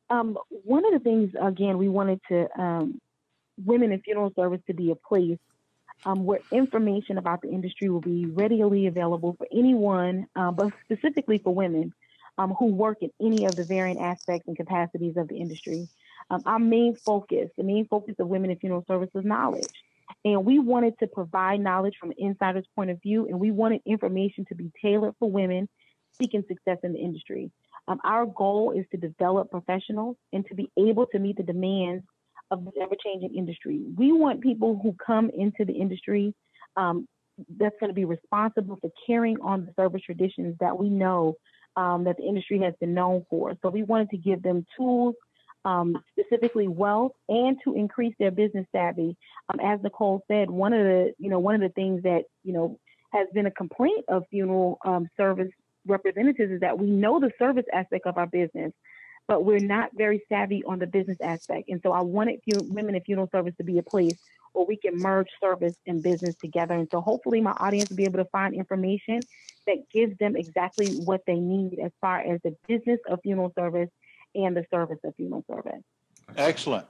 Um, 0.09 0.37
one 0.49 0.85
of 0.85 0.93
the 0.93 0.99
things, 0.99 1.33
again, 1.41 1.77
we 1.77 1.89
wanted 1.89 2.21
to 2.29 2.47
um, 2.61 3.01
women 3.65 3.91
in 3.91 4.01
funeral 4.01 4.31
service 4.37 4.61
to 4.67 4.73
be 4.73 4.91
a 4.91 4.95
place 4.95 5.37
um, 6.05 6.23
where 6.23 6.39
information 6.51 7.17
about 7.17 7.41
the 7.41 7.49
industry 7.49 7.89
will 7.89 8.01
be 8.01 8.25
readily 8.25 8.87
available 8.87 9.35
for 9.37 9.47
anyone, 9.51 10.27
uh, 10.37 10.51
but 10.51 10.71
specifically 10.85 11.39
for 11.39 11.53
women 11.53 11.93
um, 12.37 12.51
who 12.51 12.67
work 12.67 12.99
in 13.01 13.11
any 13.21 13.45
of 13.45 13.55
the 13.55 13.65
varying 13.65 13.99
aspects 13.99 14.47
and 14.47 14.55
capacities 14.55 15.17
of 15.17 15.27
the 15.27 15.35
industry. 15.35 15.89
Um, 16.29 16.41
our 16.45 16.59
main 16.59 16.95
focus, 16.95 17.49
the 17.57 17.63
main 17.63 17.85
focus 17.87 18.15
of 18.17 18.27
Women 18.27 18.49
in 18.49 18.57
Funeral 18.59 18.85
Service 18.87 19.09
is 19.13 19.25
knowledge. 19.25 19.67
And 20.23 20.45
we 20.45 20.59
wanted 20.59 20.93
to 20.99 21.07
provide 21.07 21.61
knowledge 21.61 21.95
from 21.99 22.11
an 22.11 22.17
insider's 22.19 22.67
point 22.75 22.91
of 22.91 23.01
view, 23.01 23.27
and 23.27 23.39
we 23.39 23.51
wanted 23.51 23.81
information 23.85 24.45
to 24.49 24.55
be 24.55 24.71
tailored 24.81 25.15
for 25.19 25.29
women 25.29 25.67
seeking 26.19 26.43
success 26.47 26.77
in 26.83 26.93
the 26.93 26.99
industry. 26.99 27.51
Um, 27.87 27.99
our 28.03 28.25
goal 28.25 28.73
is 28.77 28.85
to 28.91 28.97
develop 28.97 29.49
professionals 29.49 30.17
and 30.33 30.45
to 30.47 30.55
be 30.55 30.69
able 30.77 31.07
to 31.07 31.19
meet 31.19 31.37
the 31.37 31.43
demands 31.43 32.03
of 32.51 32.65
this 32.65 32.73
ever 32.81 32.95
changing 33.03 33.33
industry. 33.35 33.81
We 33.97 34.11
want 34.11 34.41
people 34.41 34.79
who 34.81 34.95
come 35.03 35.31
into 35.33 35.65
the 35.65 35.73
industry 35.73 36.35
um, 36.75 37.07
that's 37.57 37.75
going 37.79 37.89
to 37.89 37.95
be 37.95 38.05
responsible 38.05 38.77
for 38.79 38.91
carrying 39.07 39.37
on 39.41 39.65
the 39.65 39.73
service 39.75 40.01
traditions 40.05 40.55
that 40.59 40.77
we 40.77 40.89
know 40.89 41.35
um, 41.75 42.03
that 42.03 42.17
the 42.17 42.23
industry 42.23 42.59
has 42.59 42.73
been 42.79 42.93
known 42.93 43.25
for. 43.29 43.53
So 43.61 43.69
we 43.69 43.83
wanted 43.83 44.09
to 44.11 44.17
give 44.17 44.43
them 44.43 44.65
tools, 44.77 45.15
um, 45.65 46.03
specifically 46.11 46.67
wealth, 46.67 47.13
and 47.29 47.57
to 47.63 47.75
increase 47.75 48.15
their 48.19 48.31
business 48.31 48.65
savvy. 48.71 49.15
Um, 49.49 49.59
as 49.59 49.79
Nicole 49.83 50.23
said, 50.27 50.49
one 50.49 50.73
of 50.73 50.83
the 50.83 51.13
you 51.17 51.29
know 51.29 51.39
one 51.39 51.55
of 51.55 51.61
the 51.61 51.69
things 51.69 52.03
that 52.03 52.23
you 52.43 52.53
know 52.53 52.79
has 53.13 53.27
been 53.33 53.45
a 53.45 53.51
complaint 53.51 54.05
of 54.07 54.23
funeral 54.29 54.77
um, 54.85 55.07
service 55.17 55.51
representatives 55.85 56.51
is 56.51 56.59
that 56.61 56.77
we 56.77 56.89
know 56.89 57.19
the 57.19 57.31
service 57.37 57.65
aspect 57.73 58.05
of 58.05 58.17
our 58.17 58.27
business, 58.27 58.71
but 59.27 59.43
we're 59.43 59.59
not 59.59 59.89
very 59.93 60.21
savvy 60.29 60.63
on 60.63 60.79
the 60.79 60.87
business 60.87 61.17
aspect. 61.21 61.69
And 61.69 61.81
so 61.83 61.91
I 61.91 62.01
wanted 62.01 62.39
women 62.47 62.95
in 62.95 63.01
funeral 63.01 63.29
service 63.31 63.53
to 63.57 63.63
be 63.63 63.77
a 63.79 63.83
place 63.83 64.17
where 64.53 64.65
we 64.65 64.77
can 64.77 64.97
merge 64.97 65.29
service 65.41 65.75
and 65.87 66.03
business 66.03 66.35
together. 66.35 66.75
And 66.75 66.87
so 66.91 67.01
hopefully 67.01 67.41
my 67.41 67.51
audience 67.51 67.89
will 67.89 67.97
be 67.97 68.05
able 68.05 68.19
to 68.19 68.29
find 68.31 68.53
information 68.53 69.21
that 69.67 69.77
gives 69.93 70.17
them 70.17 70.35
exactly 70.35 70.97
what 71.05 71.21
they 71.25 71.39
need 71.39 71.79
as 71.79 71.91
far 72.01 72.19
as 72.19 72.39
the 72.43 72.55
business 72.67 72.99
of 73.07 73.19
funeral 73.21 73.53
service 73.57 73.89
and 74.35 74.55
the 74.55 74.65
service 74.71 74.99
of 75.03 75.15
funeral 75.15 75.43
service. 75.49 75.81
Excellent. 76.37 76.87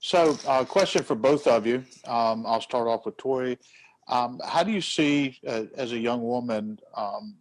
So, 0.00 0.36
a 0.46 0.50
uh, 0.50 0.64
question 0.64 1.02
for 1.02 1.14
both 1.14 1.46
of 1.46 1.66
you. 1.66 1.84
Um, 2.06 2.44
I'll 2.46 2.60
start 2.60 2.88
off 2.88 3.06
with 3.06 3.16
Tori. 3.16 3.58
Um, 4.06 4.38
how 4.44 4.62
do 4.62 4.70
you 4.70 4.82
see, 4.82 5.38
uh, 5.46 5.64
as 5.76 5.92
a 5.92 5.98
young 5.98 6.22
woman, 6.22 6.78
um, 6.94 7.36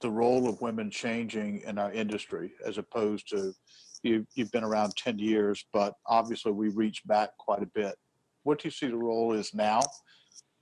the 0.00 0.10
role 0.10 0.48
of 0.48 0.60
women 0.60 0.90
changing 0.90 1.60
in 1.60 1.78
our 1.78 1.92
industry 1.92 2.52
as 2.64 2.76
opposed 2.76 3.28
to 3.28 3.54
you, 4.02 4.26
you've 4.34 4.50
been 4.50 4.64
around 4.64 4.96
10 4.96 5.18
years, 5.18 5.64
but 5.72 5.94
obviously 6.06 6.52
we 6.52 6.68
reach 6.70 7.06
back 7.06 7.36
quite 7.36 7.62
a 7.62 7.66
bit 7.66 7.94
what 8.48 8.60
do 8.60 8.68
you 8.68 8.72
see 8.72 8.86
the 8.86 8.96
role 8.96 9.34
is 9.34 9.52
now, 9.52 9.80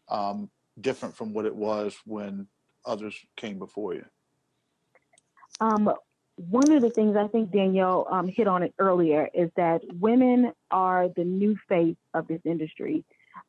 um, 0.08 0.50
different 0.80 1.16
from 1.16 1.32
what 1.32 1.46
it 1.46 1.54
was 1.54 1.96
when 2.04 2.48
others 2.84 3.14
came 3.36 3.60
before 3.60 3.94
you? 3.94 4.04
Um, 5.60 5.92
one 6.36 6.70
of 6.70 6.82
the 6.82 6.90
things 6.90 7.16
I 7.16 7.28
think 7.28 7.50
Danielle 7.50 8.06
um, 8.10 8.28
hit 8.28 8.46
on 8.46 8.62
it 8.62 8.74
earlier 8.78 9.28
is 9.32 9.50
that 9.56 9.82
women 9.98 10.52
are 10.70 11.08
the 11.08 11.24
new 11.24 11.56
face 11.68 11.96
of 12.12 12.28
this 12.28 12.40
industry. 12.44 13.04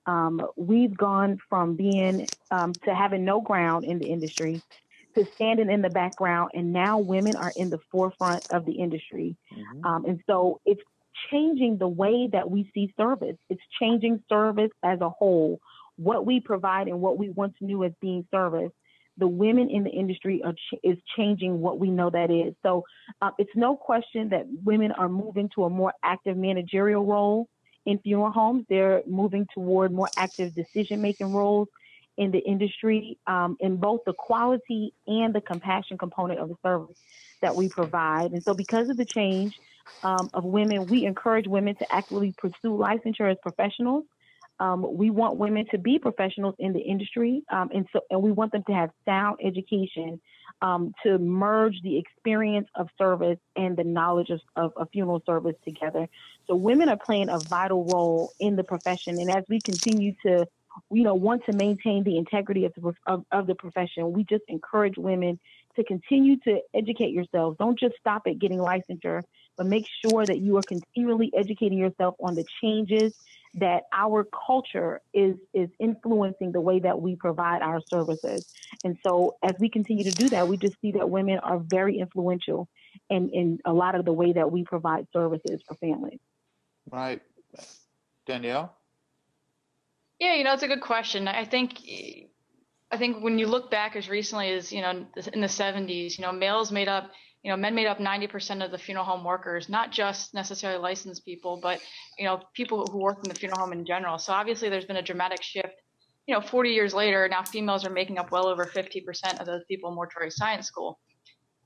Um, 0.06 0.42
we've 0.56 0.96
gone 0.96 1.38
from 1.50 1.76
being 1.76 2.28
um, 2.50 2.74
to 2.86 2.96
having 2.96 3.26
no 3.26 3.42
ground 3.42 3.84
in 3.84 4.00
the 4.00 4.08
industry 4.08 4.62
to 5.16 5.26
standing 5.36 5.70
in 5.70 5.82
the 5.82 5.90
background, 5.90 6.52
and 6.54 6.72
now 6.72 7.00
women 7.00 7.36
are 7.36 7.52
in 7.56 7.70
the 7.70 7.80
forefront 7.92 8.52
of 8.52 8.66
the 8.66 8.74
industry. 8.74 9.36
Mm-hmm. 9.52 9.86
Um, 9.86 10.06
and 10.06 10.22
so 10.28 10.62
it's 10.66 10.82
changing 11.32 11.78
the 11.78 11.88
way 11.88 12.30
that 12.32 12.50
we 12.50 12.70
see 12.74 12.94
service. 12.98 13.36
It's 13.50 13.62
changing 13.80 14.24
service 14.30 14.72
as 14.84 15.02
a 15.02 15.10
whole, 15.10 15.60
what 15.98 16.26
we 16.26 16.40
provide 16.40 16.88
and 16.88 17.02
what 17.02 17.18
we 17.18 17.30
once 17.30 17.56
knew 17.60 17.84
as 17.84 17.92
being 18.00 18.26
service. 18.32 18.72
The 19.18 19.28
women 19.28 19.70
in 19.70 19.84
the 19.84 19.90
industry 19.90 20.42
are 20.44 20.54
ch- 20.54 20.80
is 20.84 20.98
changing 21.16 21.60
what 21.60 21.80
we 21.80 21.90
know 21.90 22.10
that 22.10 22.32
is. 22.32 22.54
So 22.64 22.84
uh, 23.22 23.32
it's 23.38 23.56
no 23.56 23.76
question 23.76 24.30
that 24.30 24.46
women 24.64 24.92
are 24.92 25.10
moving 25.10 25.50
to 25.56 25.64
a 25.66 25.70
more 25.70 25.94
active 26.04 26.38
managerial 26.38 27.06
role 27.06 27.48
in 27.86 28.00
funeral 28.00 28.32
homes. 28.32 28.66
They're 28.70 29.02
moving 29.08 29.48
toward 29.54 29.92
more 29.92 30.12
active 30.18 30.54
decision 30.54 31.02
making 31.02 31.34
roles 31.34 31.68
in 32.18 32.32
the 32.32 32.40
industry 32.40 33.18
um, 33.28 33.58
in 33.60 33.78
both 33.78 34.02
the 34.06 34.14
quality 34.14 34.94
and 35.08 35.34
the 35.34 35.42
compassion 35.42 35.98
component 35.98 36.40
of 36.40 36.50
the 36.50 36.56
service 36.64 36.98
that 37.42 37.56
we 37.56 37.70
provide. 37.70 38.32
And 38.32 38.44
so 38.44 38.54
because 38.54 38.90
of 38.90 38.98
the 38.98 39.06
change, 39.06 39.54
um, 40.04 40.30
of 40.34 40.44
women. 40.44 40.88
We 40.88 41.06
encourage 41.06 41.48
women 41.48 41.76
to 41.76 41.86
actively 41.92 42.34
pursue 42.38 42.78
licensure 42.78 43.32
as 43.32 43.38
professionals. 43.42 44.06
Um, 44.60 44.98
we 44.98 45.10
want 45.10 45.38
women 45.38 45.66
to 45.72 45.78
be 45.78 46.00
professionals 46.00 46.56
in 46.58 46.74
the 46.74 46.80
industry, 46.80 47.44
um, 47.52 47.70
and 47.74 47.88
so 47.94 48.02
and 48.10 48.22
we 48.22 48.32
want 48.32 48.52
them 48.52 48.64
to 48.68 48.74
have 48.74 48.90
sound 49.06 49.38
education 49.44 50.20
um, 50.62 50.94
to 51.04 51.18
merge 51.20 51.82
the 51.84 51.98
experience 51.98 52.68
of 52.76 52.88
service 52.98 53.38
and 53.56 53.78
the 53.78 53.84
knowledge 53.84 54.32
of, 54.56 54.72
of, 54.76 54.90
funeral 54.92 55.22
service 55.26 55.56
together. 55.64 56.08
So 56.48 56.56
women 56.56 56.90
are 56.90 56.98
playing 56.98 57.30
a 57.30 57.40
vital 57.40 57.86
role 57.86 58.32
in 58.40 58.56
the 58.56 58.64
profession, 58.64 59.20
and 59.20 59.30
as 59.30 59.44
we 59.48 59.60
continue 59.62 60.14
to, 60.26 60.48
you 60.92 61.04
know, 61.04 61.14
want 61.14 61.46
to 61.46 61.54
maintain 61.54 62.04
the 62.04 62.18
integrity 62.18 62.66
of 62.66 62.74
the, 62.76 62.94
of, 63.06 63.26
of 63.32 63.48
the 63.48 63.56
profession, 63.56 64.12
we 64.12 64.24
just 64.24 64.44
encourage 64.48 64.98
women 64.98 65.40
to 65.76 65.84
continue 65.84 66.38
to 66.38 66.60
educate 66.74 67.12
yourselves. 67.12 67.58
Don't 67.60 67.80
just 67.80 67.96
stop 68.00 68.24
at 68.26 68.40
getting 68.40 68.58
licensure, 68.58 69.22
but 69.58 69.66
make 69.66 69.88
sure 70.06 70.26
that 70.26 70.40
you 70.40 70.58
are 70.58 70.64
continually 70.64 71.32
educating 71.36 71.78
yourself 71.78 72.16
on 72.20 72.36
the 72.36 72.46
changes 72.62 73.16
that 73.56 73.84
our 73.92 74.28
culture 74.48 75.02
is 75.14 75.36
is 75.54 75.70
influencing 75.80 76.52
the 76.52 76.62
way 76.62 76.80
that 76.80 77.02
we 77.02 77.16
provide 77.16 77.62
our 77.62 77.82
services. 77.90 78.54
And 78.84 78.98
so 79.04 79.38
as 79.44 79.54
we 79.60 79.70
continue 79.70 80.04
to 80.04 80.12
do 80.12 80.30
that, 80.30 80.48
we 80.48 80.58
just 80.58 80.80
see 80.82 80.92
that 80.92 81.10
women 81.10 81.40
are 81.40 81.58
very 81.58 82.00
influential 82.00 82.68
in, 83.10 83.30
in 83.30 83.60
a 83.66 83.74
lot 83.74 83.96
of 83.96 84.06
the 84.06 84.14
way 84.14 84.34
that 84.34 84.52
we 84.52 84.64
provide 84.64 85.08
services 85.12 85.62
for 85.68 85.76
families. 85.76 86.20
Right. 86.92 87.22
Danielle? 88.28 88.76
Yeah, 90.20 90.36
you 90.36 90.44
know, 90.44 90.54
it's 90.54 90.64
a 90.64 90.68
good 90.68 90.82
question. 90.82 91.28
I 91.28 91.46
think 91.46 91.80
I 92.92 92.98
think 92.98 93.24
when 93.24 93.38
you 93.38 93.48
look 93.48 93.70
back 93.70 93.96
as 93.96 94.08
recently 94.08 94.52
as, 94.52 94.72
you 94.72 94.82
know, 94.82 94.92
in 94.92 95.42
the 95.42 95.48
70s, 95.48 96.18
you 96.18 96.22
know, 96.22 96.32
males 96.32 96.72
made 96.72 96.88
up 96.88 97.12
you 97.44 97.52
know, 97.52 97.58
men 97.58 97.76
made 97.76 97.88
up 97.88 98.00
90% 98.00 98.64
of 98.64 98.72
the 98.72 98.78
funeral 98.78 99.06
home 99.06 99.24
workers, 99.24 99.70
not 99.70 99.92
just 99.92 100.34
necessarily 100.34 100.80
licensed 100.80 101.24
people, 101.24 101.60
but, 101.62 101.80
you 102.18 102.26
know, 102.26 102.42
people 102.54 102.86
who 102.92 103.00
work 103.00 103.20
in 103.24 103.30
the 103.30 103.36
funeral 103.36 103.60
home 103.60 103.74
in 103.74 103.86
general. 103.86 104.18
So 104.18 104.34
obviously 104.34 104.70
there's 104.70 104.86
been 104.86 104.98
a 104.98 105.02
dramatic 105.02 105.44
shift. 105.44 105.74
You 106.26 106.36
know, 106.36 106.42
40 106.42 106.72
years 106.72 106.94
later, 106.94 107.28
now 107.30 107.44
females 107.44 107.86
are 107.86 107.90
making 107.90 108.18
up 108.18 108.32
well 108.32 108.48
over 108.48 108.66
50% 108.66 109.40
of 109.40 109.46
those 109.46 109.62
people 109.70 109.90
in 109.90 109.96
mortuary 109.96 110.32
science 110.32 110.68
school. 110.68 111.00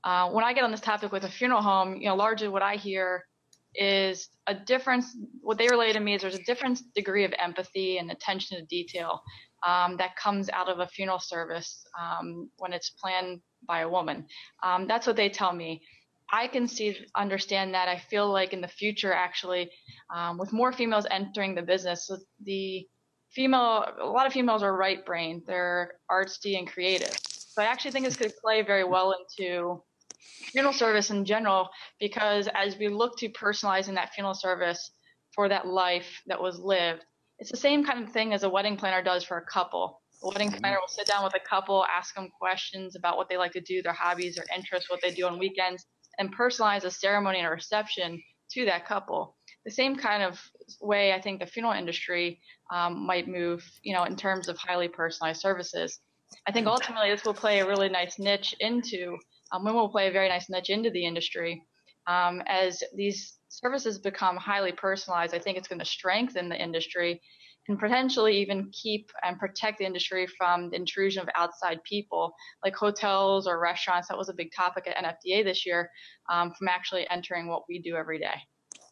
Uh, 0.04 0.30
when 0.30 0.44
I 0.44 0.52
get 0.52 0.62
on 0.64 0.70
this 0.70 0.80
topic 0.80 1.10
with 1.10 1.24
a 1.24 1.28
funeral 1.28 1.62
home, 1.62 1.96
you 1.96 2.08
know, 2.08 2.16
largely 2.16 2.48
what 2.48 2.62
I 2.62 2.76
hear 2.76 3.24
is 3.74 4.28
a 4.46 4.54
difference. 4.54 5.16
What 5.40 5.58
they 5.58 5.68
relay 5.68 5.92
to 5.92 6.00
me 6.00 6.14
is 6.14 6.22
there's 6.22 6.34
a 6.34 6.44
different 6.44 6.80
degree 6.94 7.24
of 7.24 7.32
empathy 7.38 7.98
and 7.98 8.10
attention 8.10 8.58
to 8.58 8.64
detail 8.66 9.22
um, 9.66 9.96
that 9.96 10.16
comes 10.16 10.50
out 10.50 10.68
of 10.68 10.80
a 10.80 10.86
funeral 10.86 11.20
service 11.20 11.84
um, 12.00 12.50
when 12.58 12.72
it's 12.72 12.90
planned 12.90 13.40
by 13.66 13.80
a 13.80 13.88
woman. 13.88 14.26
Um, 14.62 14.86
that's 14.86 15.06
what 15.06 15.16
they 15.16 15.28
tell 15.28 15.52
me. 15.52 15.82
I 16.32 16.46
can 16.46 16.66
see, 16.66 16.96
understand 17.14 17.74
that. 17.74 17.88
I 17.88 17.98
feel 17.98 18.30
like 18.32 18.52
in 18.52 18.60
the 18.60 18.68
future, 18.68 19.12
actually, 19.12 19.70
um, 20.14 20.38
with 20.38 20.52
more 20.52 20.72
females 20.72 21.06
entering 21.10 21.54
the 21.54 21.62
business, 21.62 22.10
the 22.42 22.86
female, 23.30 23.84
a 24.00 24.06
lot 24.06 24.26
of 24.26 24.32
females 24.32 24.62
are 24.62 24.76
right 24.76 25.04
brain. 25.04 25.42
They're 25.46 25.94
artsy 26.10 26.58
and 26.58 26.66
creative. 26.66 27.14
So 27.26 27.62
I 27.62 27.66
actually 27.66 27.90
think 27.90 28.06
this 28.06 28.16
could 28.16 28.32
play 28.42 28.62
very 28.62 28.84
well 28.84 29.14
into 29.14 29.82
funeral 30.52 30.72
service 30.72 31.10
in 31.10 31.24
general, 31.24 31.68
because 32.00 32.48
as 32.54 32.78
we 32.78 32.88
look 32.88 33.18
to 33.18 33.28
personalizing 33.28 33.94
that 33.94 34.12
funeral 34.14 34.34
service 34.34 34.90
for 35.34 35.48
that 35.48 35.66
life 35.66 36.22
that 36.26 36.40
was 36.40 36.58
lived, 36.58 37.04
it's 37.38 37.50
the 37.50 37.56
same 37.56 37.84
kind 37.84 38.02
of 38.02 38.12
thing 38.12 38.32
as 38.32 38.42
a 38.42 38.48
wedding 38.48 38.76
planner 38.76 39.02
does 39.02 39.24
for 39.24 39.36
a 39.38 39.44
couple. 39.44 40.01
A 40.22 40.28
wedding 40.28 40.50
mm-hmm. 40.50 40.60
planner 40.60 40.78
will 40.80 40.88
sit 40.88 41.06
down 41.06 41.24
with 41.24 41.34
a 41.34 41.48
couple, 41.48 41.84
ask 41.84 42.14
them 42.14 42.28
questions 42.38 42.96
about 42.96 43.16
what 43.16 43.28
they 43.28 43.36
like 43.36 43.52
to 43.52 43.60
do, 43.60 43.82
their 43.82 43.92
hobbies, 43.92 44.36
their 44.36 44.44
interests, 44.54 44.90
what 44.90 45.00
they 45.02 45.10
do 45.10 45.26
on 45.26 45.38
weekends, 45.38 45.84
and 46.18 46.36
personalize 46.36 46.84
a 46.84 46.90
ceremony 46.90 47.38
and 47.38 47.48
a 47.48 47.50
reception 47.50 48.22
to 48.52 48.64
that 48.66 48.86
couple. 48.86 49.36
The 49.64 49.70
same 49.70 49.96
kind 49.96 50.22
of 50.22 50.40
way 50.80 51.12
I 51.12 51.20
think 51.20 51.40
the 51.40 51.46
funeral 51.46 51.72
industry 51.72 52.40
um, 52.72 53.06
might 53.06 53.28
move, 53.28 53.64
you 53.82 53.94
know, 53.94 54.04
in 54.04 54.16
terms 54.16 54.48
of 54.48 54.56
highly 54.58 54.88
personalized 54.88 55.40
services. 55.40 56.00
I 56.46 56.52
think 56.52 56.66
ultimately 56.66 57.10
this 57.10 57.24
will 57.24 57.34
play 57.34 57.60
a 57.60 57.66
really 57.66 57.88
nice 57.88 58.18
niche 58.18 58.54
into, 58.60 59.16
um, 59.52 59.64
women 59.64 59.80
will 59.80 59.88
play 59.88 60.08
a 60.08 60.12
very 60.12 60.28
nice 60.28 60.48
niche 60.48 60.70
into 60.70 60.90
the 60.90 61.04
industry 61.04 61.62
um, 62.06 62.42
as 62.46 62.82
these 62.94 63.38
services 63.48 63.98
become 63.98 64.36
highly 64.36 64.72
personalized, 64.72 65.34
I 65.34 65.38
think 65.38 65.56
it's 65.56 65.68
going 65.68 65.78
to 65.78 65.84
strengthen 65.84 66.48
the 66.48 66.60
industry 66.60 67.20
and 67.68 67.78
potentially 67.78 68.36
even 68.38 68.70
keep 68.72 69.10
and 69.22 69.38
protect 69.38 69.78
the 69.78 69.84
industry 69.84 70.26
from 70.38 70.70
the 70.70 70.76
intrusion 70.76 71.22
of 71.22 71.28
outside 71.36 71.82
people 71.84 72.34
like 72.64 72.74
hotels 72.74 73.46
or 73.46 73.60
restaurants. 73.60 74.08
That 74.08 74.18
was 74.18 74.28
a 74.28 74.34
big 74.34 74.50
topic 74.54 74.86
at 74.88 74.96
NFDA 74.96 75.44
this 75.44 75.64
year 75.64 75.90
um, 76.30 76.52
from 76.58 76.68
actually 76.68 77.08
entering 77.10 77.46
what 77.48 77.62
we 77.68 77.78
do 77.78 77.94
every 77.94 78.18
day. 78.18 78.34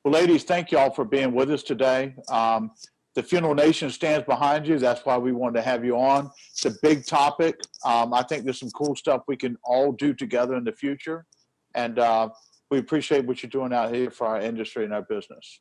Well, 0.04 0.14
ladies, 0.14 0.44
thank 0.44 0.72
you 0.72 0.78
all 0.78 0.90
for 0.90 1.04
being 1.04 1.32
with 1.32 1.50
us 1.50 1.62
today. 1.62 2.14
Um, 2.28 2.72
the 3.14 3.22
Funeral 3.22 3.54
Nation 3.54 3.90
stands 3.90 4.26
behind 4.26 4.66
you. 4.66 4.78
That's 4.78 5.04
why 5.04 5.18
we 5.18 5.32
wanted 5.32 5.60
to 5.60 5.62
have 5.62 5.84
you 5.84 5.98
on. 5.98 6.30
It's 6.50 6.64
a 6.64 6.72
big 6.82 7.04
topic. 7.04 7.60
Um, 7.84 8.14
I 8.14 8.22
think 8.22 8.44
there's 8.44 8.58
some 8.58 8.70
cool 8.70 8.96
stuff 8.96 9.22
we 9.28 9.36
can 9.36 9.56
all 9.64 9.92
do 9.92 10.14
together 10.14 10.54
in 10.54 10.64
the 10.64 10.72
future. 10.72 11.26
And 11.74 11.98
uh, 11.98 12.30
we 12.70 12.78
appreciate 12.78 13.26
what 13.26 13.42
you're 13.42 13.50
doing 13.50 13.72
out 13.72 13.94
here 13.94 14.10
for 14.10 14.26
our 14.26 14.40
industry 14.40 14.84
and 14.84 14.94
our 14.94 15.02
business. 15.02 15.60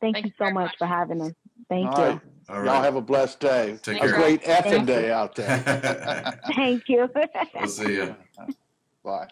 Thank, 0.00 0.16
Thank 0.16 0.26
you 0.26 0.32
so 0.38 0.44
much, 0.46 0.54
much, 0.54 0.74
for 0.78 0.86
having 0.86 1.22
us. 1.22 1.32
Thank 1.68 1.86
all 1.86 1.98
you. 1.98 2.04
Right. 2.04 2.20
All 2.48 2.60
right. 2.60 2.64
Y'all 2.66 2.82
have 2.82 2.96
a 2.96 3.00
blessed 3.00 3.40
day. 3.40 3.78
Take 3.82 3.98
a 3.98 4.00
care. 4.00 4.14
great 4.14 4.42
effing 4.42 4.84
day 4.84 5.10
out 5.10 5.34
there. 5.34 6.38
Thank 6.54 6.88
you. 6.88 7.08
we'll 7.54 7.68
see 7.68 7.94
you. 7.94 8.16
Bye. 9.04 9.28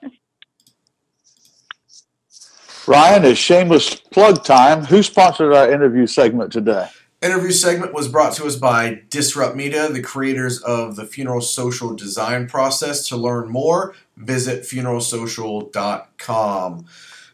Ryan, 2.86 3.24
it's 3.24 3.38
shameless 3.38 3.94
plug 3.94 4.42
time. 4.42 4.84
Who 4.84 5.02
sponsored 5.02 5.52
our 5.52 5.70
interview 5.70 6.06
segment 6.06 6.52
today? 6.52 6.88
Interview 7.22 7.50
segment 7.50 7.92
was 7.92 8.08
brought 8.08 8.32
to 8.36 8.46
us 8.46 8.56
by 8.56 9.02
Disrupt 9.10 9.54
Media, 9.54 9.90
the 9.90 10.00
creators 10.00 10.62
of 10.62 10.96
the 10.96 11.04
funeral 11.04 11.42
social 11.42 11.94
design 11.94 12.48
process. 12.48 13.06
To 13.08 13.16
learn 13.18 13.50
more, 13.50 13.94
visit 14.16 14.62
funeralsocial.com. 14.62 16.86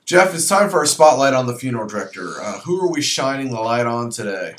Jeff, 0.05 0.35
it's 0.35 0.49
time 0.49 0.71
for 0.71 0.79
our 0.79 0.87
spotlight 0.87 1.35
on 1.35 1.47
the 1.47 1.55
funeral 1.55 1.87
director. 1.87 2.43
Uh, 2.43 2.59
who 2.63 2.85
are 2.85 2.91
we 2.91 3.01
shining 3.01 3.53
the 3.53 3.61
light 3.61 3.87
on 3.87 4.11
today? 4.11 4.57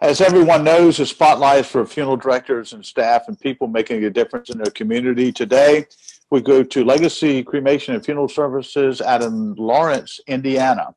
As 0.00 0.20
everyone 0.20 0.62
knows, 0.62 0.98
the 0.98 1.06
spotlight 1.06 1.62
is 1.62 1.66
for 1.66 1.84
funeral 1.84 2.16
directors 2.16 2.72
and 2.72 2.86
staff 2.86 3.24
and 3.26 3.36
people 3.40 3.66
making 3.66 4.04
a 4.04 4.10
difference 4.10 4.48
in 4.48 4.58
their 4.58 4.70
community. 4.70 5.32
Today, 5.32 5.86
we 6.30 6.40
go 6.40 6.62
to 6.62 6.84
Legacy 6.84 7.42
Cremation 7.42 7.96
and 7.96 8.04
Funeral 8.04 8.28
Services 8.28 9.00
out 9.00 9.22
in 9.22 9.56
Lawrence, 9.56 10.20
Indiana. 10.28 10.94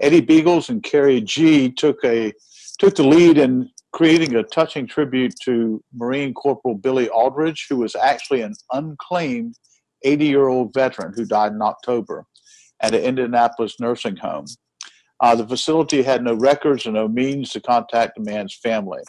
Eddie 0.00 0.20
Beagles 0.20 0.68
and 0.68 0.82
Carrie 0.82 1.20
G 1.20 1.70
took 1.70 2.04
a 2.04 2.32
took 2.78 2.94
the 2.94 3.06
lead 3.06 3.38
in 3.38 3.70
creating 3.92 4.34
a 4.34 4.42
touching 4.42 4.86
tribute 4.86 5.34
to 5.42 5.82
Marine 5.94 6.34
Corporal 6.34 6.74
Billy 6.74 7.08
Aldridge, 7.08 7.66
who 7.68 7.76
was 7.76 7.94
actually 7.96 8.42
an 8.42 8.54
unclaimed 8.72 9.54
80 10.04 10.26
year 10.26 10.48
old 10.48 10.74
veteran 10.74 11.12
who 11.14 11.24
died 11.24 11.52
in 11.52 11.62
October 11.62 12.26
at 12.80 12.94
an 12.94 13.02
Indianapolis 13.02 13.76
nursing 13.80 14.16
home. 14.16 14.46
Uh, 15.20 15.34
the 15.34 15.46
facility 15.46 16.02
had 16.02 16.22
no 16.22 16.34
records 16.34 16.84
and 16.84 16.94
no 16.94 17.08
means 17.08 17.50
to 17.50 17.60
contact 17.60 18.12
the 18.16 18.22
man's 18.22 18.54
family. 18.54 19.00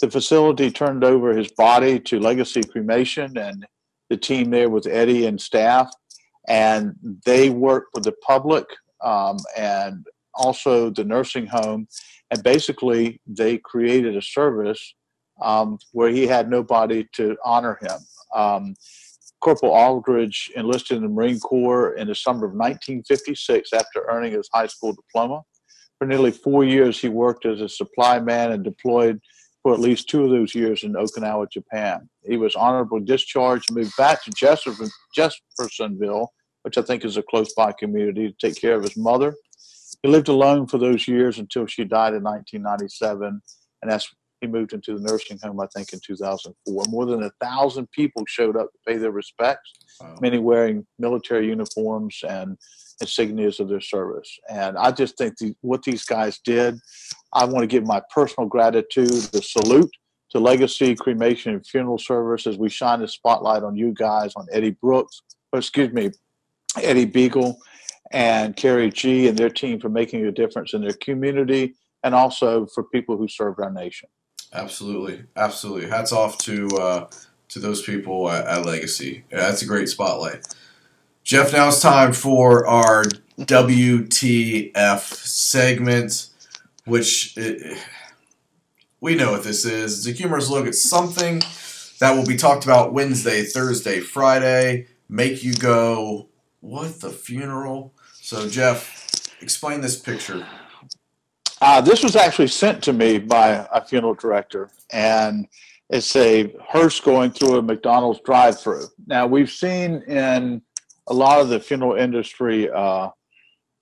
The 0.00 0.10
facility 0.10 0.70
turned 0.70 1.04
over 1.04 1.36
his 1.36 1.52
body 1.52 2.00
to 2.00 2.18
Legacy 2.18 2.62
Cremation 2.62 3.36
and 3.36 3.66
the 4.08 4.16
team 4.16 4.50
there 4.50 4.70
with 4.70 4.86
Eddie 4.86 5.26
and 5.26 5.40
staff, 5.40 5.90
and 6.48 6.94
they 7.24 7.50
worked 7.50 7.88
with 7.94 8.04
the 8.04 8.14
public 8.26 8.64
um, 9.02 9.36
and 9.56 10.06
also 10.36 10.90
the 10.90 11.04
nursing 11.04 11.46
home 11.46 11.86
and 12.30 12.42
basically 12.42 13.20
they 13.26 13.58
created 13.58 14.16
a 14.16 14.22
service 14.22 14.94
um, 15.42 15.78
where 15.92 16.10
he 16.10 16.26
had 16.26 16.50
nobody 16.50 17.06
to 17.14 17.36
honor 17.44 17.78
him. 17.80 17.98
Um, 18.34 18.74
Corporal 19.40 19.72
Aldridge 19.72 20.50
enlisted 20.56 20.96
in 20.96 21.02
the 21.02 21.08
Marine 21.08 21.38
Corps 21.38 21.94
in 21.94 22.08
the 22.08 22.14
summer 22.14 22.46
of 22.46 22.52
1956 22.52 23.72
after 23.72 24.06
earning 24.08 24.32
his 24.32 24.48
high 24.52 24.66
school 24.66 24.94
diploma. 24.94 25.42
For 25.98 26.06
nearly 26.06 26.30
four 26.30 26.64
years, 26.64 27.00
he 27.00 27.08
worked 27.08 27.46
as 27.46 27.60
a 27.60 27.68
supply 27.68 28.18
man 28.18 28.52
and 28.52 28.64
deployed 28.64 29.20
for 29.62 29.74
at 29.74 29.80
least 29.80 30.08
two 30.08 30.24
of 30.24 30.30
those 30.30 30.54
years 30.54 30.82
in 30.82 30.94
Okinawa, 30.94 31.50
Japan. 31.50 32.08
He 32.24 32.36
was 32.36 32.54
honorably 32.54 33.00
discharged 33.00 33.70
and 33.70 33.76
moved 33.76 33.96
back 33.96 34.24
to 34.24 34.32
Jeffersonville, 35.14 36.32
which 36.62 36.78
I 36.78 36.82
think 36.82 37.04
is 37.04 37.16
a 37.16 37.22
close 37.22 37.52
by 37.54 37.72
community, 37.72 38.28
to 38.28 38.46
take 38.46 38.60
care 38.60 38.76
of 38.76 38.82
his 38.82 38.96
mother 38.96 39.34
he 40.04 40.10
lived 40.10 40.28
alone 40.28 40.66
for 40.66 40.76
those 40.76 41.08
years 41.08 41.38
until 41.38 41.64
she 41.64 41.82
died 41.82 42.12
in 42.12 42.22
1997, 42.22 43.40
and 43.80 43.90
that's 43.90 44.14
he 44.42 44.46
moved 44.46 44.74
into 44.74 44.98
the 44.98 45.00
nursing 45.00 45.38
home, 45.42 45.58
I 45.58 45.66
think, 45.74 45.94
in 45.94 46.00
2004. 46.04 46.84
More 46.90 47.06
than 47.06 47.22
a 47.22 47.30
thousand 47.42 47.90
people 47.90 48.22
showed 48.28 48.54
up 48.54 48.70
to 48.70 48.78
pay 48.86 48.98
their 48.98 49.12
respects, 49.12 49.72
wow. 49.98 50.14
many 50.20 50.36
wearing 50.36 50.86
military 50.98 51.46
uniforms 51.46 52.22
and 52.28 52.58
insignias 53.02 53.60
of 53.60 53.70
their 53.70 53.80
service. 53.80 54.38
And 54.50 54.76
I 54.76 54.90
just 54.90 55.16
think 55.16 55.38
the, 55.38 55.54
what 55.62 55.82
these 55.82 56.04
guys 56.04 56.38
did, 56.44 56.78
I 57.32 57.46
want 57.46 57.62
to 57.62 57.66
give 57.66 57.86
my 57.86 58.02
personal 58.14 58.46
gratitude, 58.46 59.08
the 59.08 59.40
salute 59.40 59.90
to 60.32 60.38
Legacy 60.38 60.94
Cremation 60.94 61.54
and 61.54 61.66
Funeral 61.66 61.96
Service 61.96 62.46
as 62.46 62.58
we 62.58 62.68
shine 62.68 63.00
the 63.00 63.08
spotlight 63.08 63.62
on 63.62 63.74
you 63.74 63.94
guys, 63.94 64.34
on 64.36 64.46
Eddie 64.52 64.76
Brooks, 64.82 65.22
or 65.50 65.60
excuse 65.60 65.94
me, 65.94 66.10
Eddie 66.82 67.06
Beagle, 67.06 67.56
and 68.14 68.54
Carrie 68.54 68.90
G 68.90 69.26
and 69.26 69.36
their 69.36 69.50
team 69.50 69.80
for 69.80 69.88
making 69.88 70.24
a 70.24 70.30
difference 70.30 70.72
in 70.72 70.80
their 70.80 70.94
community 70.94 71.74
and 72.04 72.14
also 72.14 72.64
for 72.66 72.84
people 72.84 73.16
who 73.16 73.26
served 73.26 73.60
our 73.60 73.70
nation. 73.70 74.08
Absolutely, 74.52 75.24
absolutely. 75.36 75.88
Hats 75.88 76.12
off 76.12 76.38
to 76.38 76.68
uh, 76.78 77.10
to 77.48 77.58
those 77.58 77.82
people 77.82 78.30
at, 78.30 78.46
at 78.46 78.64
Legacy. 78.64 79.24
Yeah, 79.30 79.38
that's 79.38 79.62
a 79.62 79.66
great 79.66 79.88
spotlight. 79.88 80.46
Jeff, 81.24 81.52
now 81.52 81.68
it's 81.68 81.80
time 81.80 82.12
for 82.12 82.66
our 82.66 83.04
WTF 83.40 85.00
segment, 85.00 86.28
which 86.84 87.36
it, 87.36 87.78
we 89.00 89.16
know 89.16 89.32
what 89.32 89.42
this 89.42 89.64
is. 89.64 89.98
It's 89.98 90.06
a 90.06 90.12
humorous 90.16 90.50
look 90.50 90.66
at 90.66 90.76
something 90.76 91.42
that 91.98 92.14
will 92.14 92.26
be 92.26 92.36
talked 92.36 92.64
about 92.64 92.92
Wednesday, 92.92 93.42
Thursday, 93.42 94.00
Friday. 94.00 94.86
Make 95.08 95.42
you 95.42 95.54
go, 95.54 96.28
what 96.60 97.00
the 97.00 97.10
funeral? 97.10 97.93
So, 98.24 98.48
Jeff, 98.48 99.20
explain 99.42 99.82
this 99.82 99.98
picture. 99.98 100.46
Uh, 101.60 101.82
this 101.82 102.02
was 102.02 102.16
actually 102.16 102.48
sent 102.48 102.82
to 102.84 102.94
me 102.94 103.18
by 103.18 103.68
a 103.70 103.84
funeral 103.84 104.14
director, 104.14 104.70
and 104.90 105.46
it's 105.90 106.16
a 106.16 106.54
hearse 106.66 107.00
going 107.00 107.32
through 107.32 107.58
a 107.58 107.62
McDonald's 107.62 108.20
drive-through. 108.24 108.86
Now, 109.06 109.26
we've 109.26 109.50
seen 109.50 110.00
in 110.04 110.62
a 111.08 111.12
lot 111.12 111.38
of 111.38 111.50
the 111.50 111.60
funeral 111.60 111.96
industry 111.96 112.70
uh, 112.70 113.10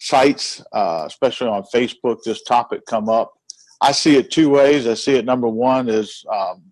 sites, 0.00 0.60
uh, 0.72 1.04
especially 1.06 1.46
on 1.46 1.62
Facebook, 1.72 2.24
this 2.24 2.42
topic 2.42 2.84
come 2.86 3.08
up. 3.08 3.32
I 3.80 3.92
see 3.92 4.16
it 4.16 4.32
two 4.32 4.50
ways. 4.50 4.88
I 4.88 4.94
see 4.94 5.14
it 5.14 5.24
number 5.24 5.46
one 5.46 5.88
is 5.88 6.24
um, 6.28 6.64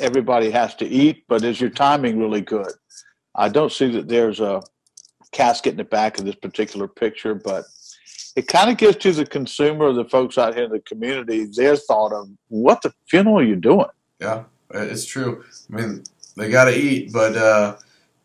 everybody 0.00 0.50
has 0.52 0.74
to 0.76 0.86
eat, 0.86 1.24
but 1.28 1.44
is 1.44 1.60
your 1.60 1.68
timing 1.68 2.18
really 2.18 2.40
good? 2.40 2.72
I 3.34 3.50
don't 3.50 3.72
see 3.72 3.90
that 3.90 4.08
there's 4.08 4.40
a 4.40 4.62
casket 5.32 5.72
in 5.72 5.76
the 5.76 5.84
back 5.84 6.18
of 6.18 6.24
this 6.24 6.34
particular 6.34 6.88
picture, 6.88 7.34
but 7.34 7.64
it 8.36 8.46
kind 8.46 8.70
of 8.70 8.76
gives 8.76 8.96
to 8.98 9.12
the 9.12 9.26
consumer, 9.26 9.92
the 9.92 10.04
folks 10.04 10.38
out 10.38 10.54
here 10.54 10.64
in 10.64 10.70
the 10.70 10.80
community, 10.80 11.44
their 11.44 11.76
thought 11.76 12.12
of 12.12 12.28
what 12.48 12.82
the 12.82 12.92
funeral 13.06 13.44
you're 13.44 13.56
doing? 13.56 13.88
Yeah, 14.20 14.44
it's 14.70 15.04
true. 15.04 15.44
I 15.72 15.76
mean, 15.76 16.04
they 16.36 16.50
got 16.50 16.66
to 16.66 16.76
eat, 16.76 17.12
but 17.12 17.36
uh, 17.36 17.76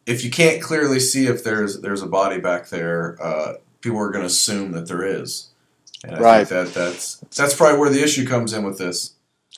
if 0.05 0.23
you 0.23 0.29
can't 0.29 0.61
clearly 0.61 0.99
see 0.99 1.27
if 1.27 1.43
there's 1.43 1.81
there's 1.81 2.01
a 2.01 2.07
body 2.07 2.39
back 2.39 2.69
there, 2.69 3.17
uh, 3.21 3.53
people 3.81 3.99
are 3.99 4.09
going 4.09 4.21
to 4.21 4.27
assume 4.27 4.71
that 4.73 4.87
there 4.87 5.03
is. 5.03 5.49
And 6.03 6.15
I 6.15 6.19
right. 6.19 6.47
think 6.47 6.67
that 6.67 6.73
that's 6.73 7.15
that's 7.35 7.55
probably 7.55 7.79
where 7.79 7.89
the 7.89 8.03
issue 8.03 8.27
comes 8.27 8.53
in 8.53 8.63
with 8.63 8.77
this. 8.77 9.15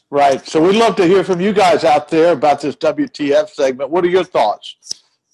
Right. 0.10 0.46
So 0.48 0.62
we'd 0.62 0.76
love 0.76 0.96
to 0.98 1.06
hear 1.06 1.24
from 1.24 1.42
you 1.42 1.52
guys 1.52 1.84
out 1.84 2.10
there 2.10 2.34
about 2.34 2.62
this 2.62 2.76
WTF 2.76 3.50
segment. 3.50 3.90
What 3.90 4.06
are 4.06 4.10
your 4.10 4.24
thoughts? 4.24 4.76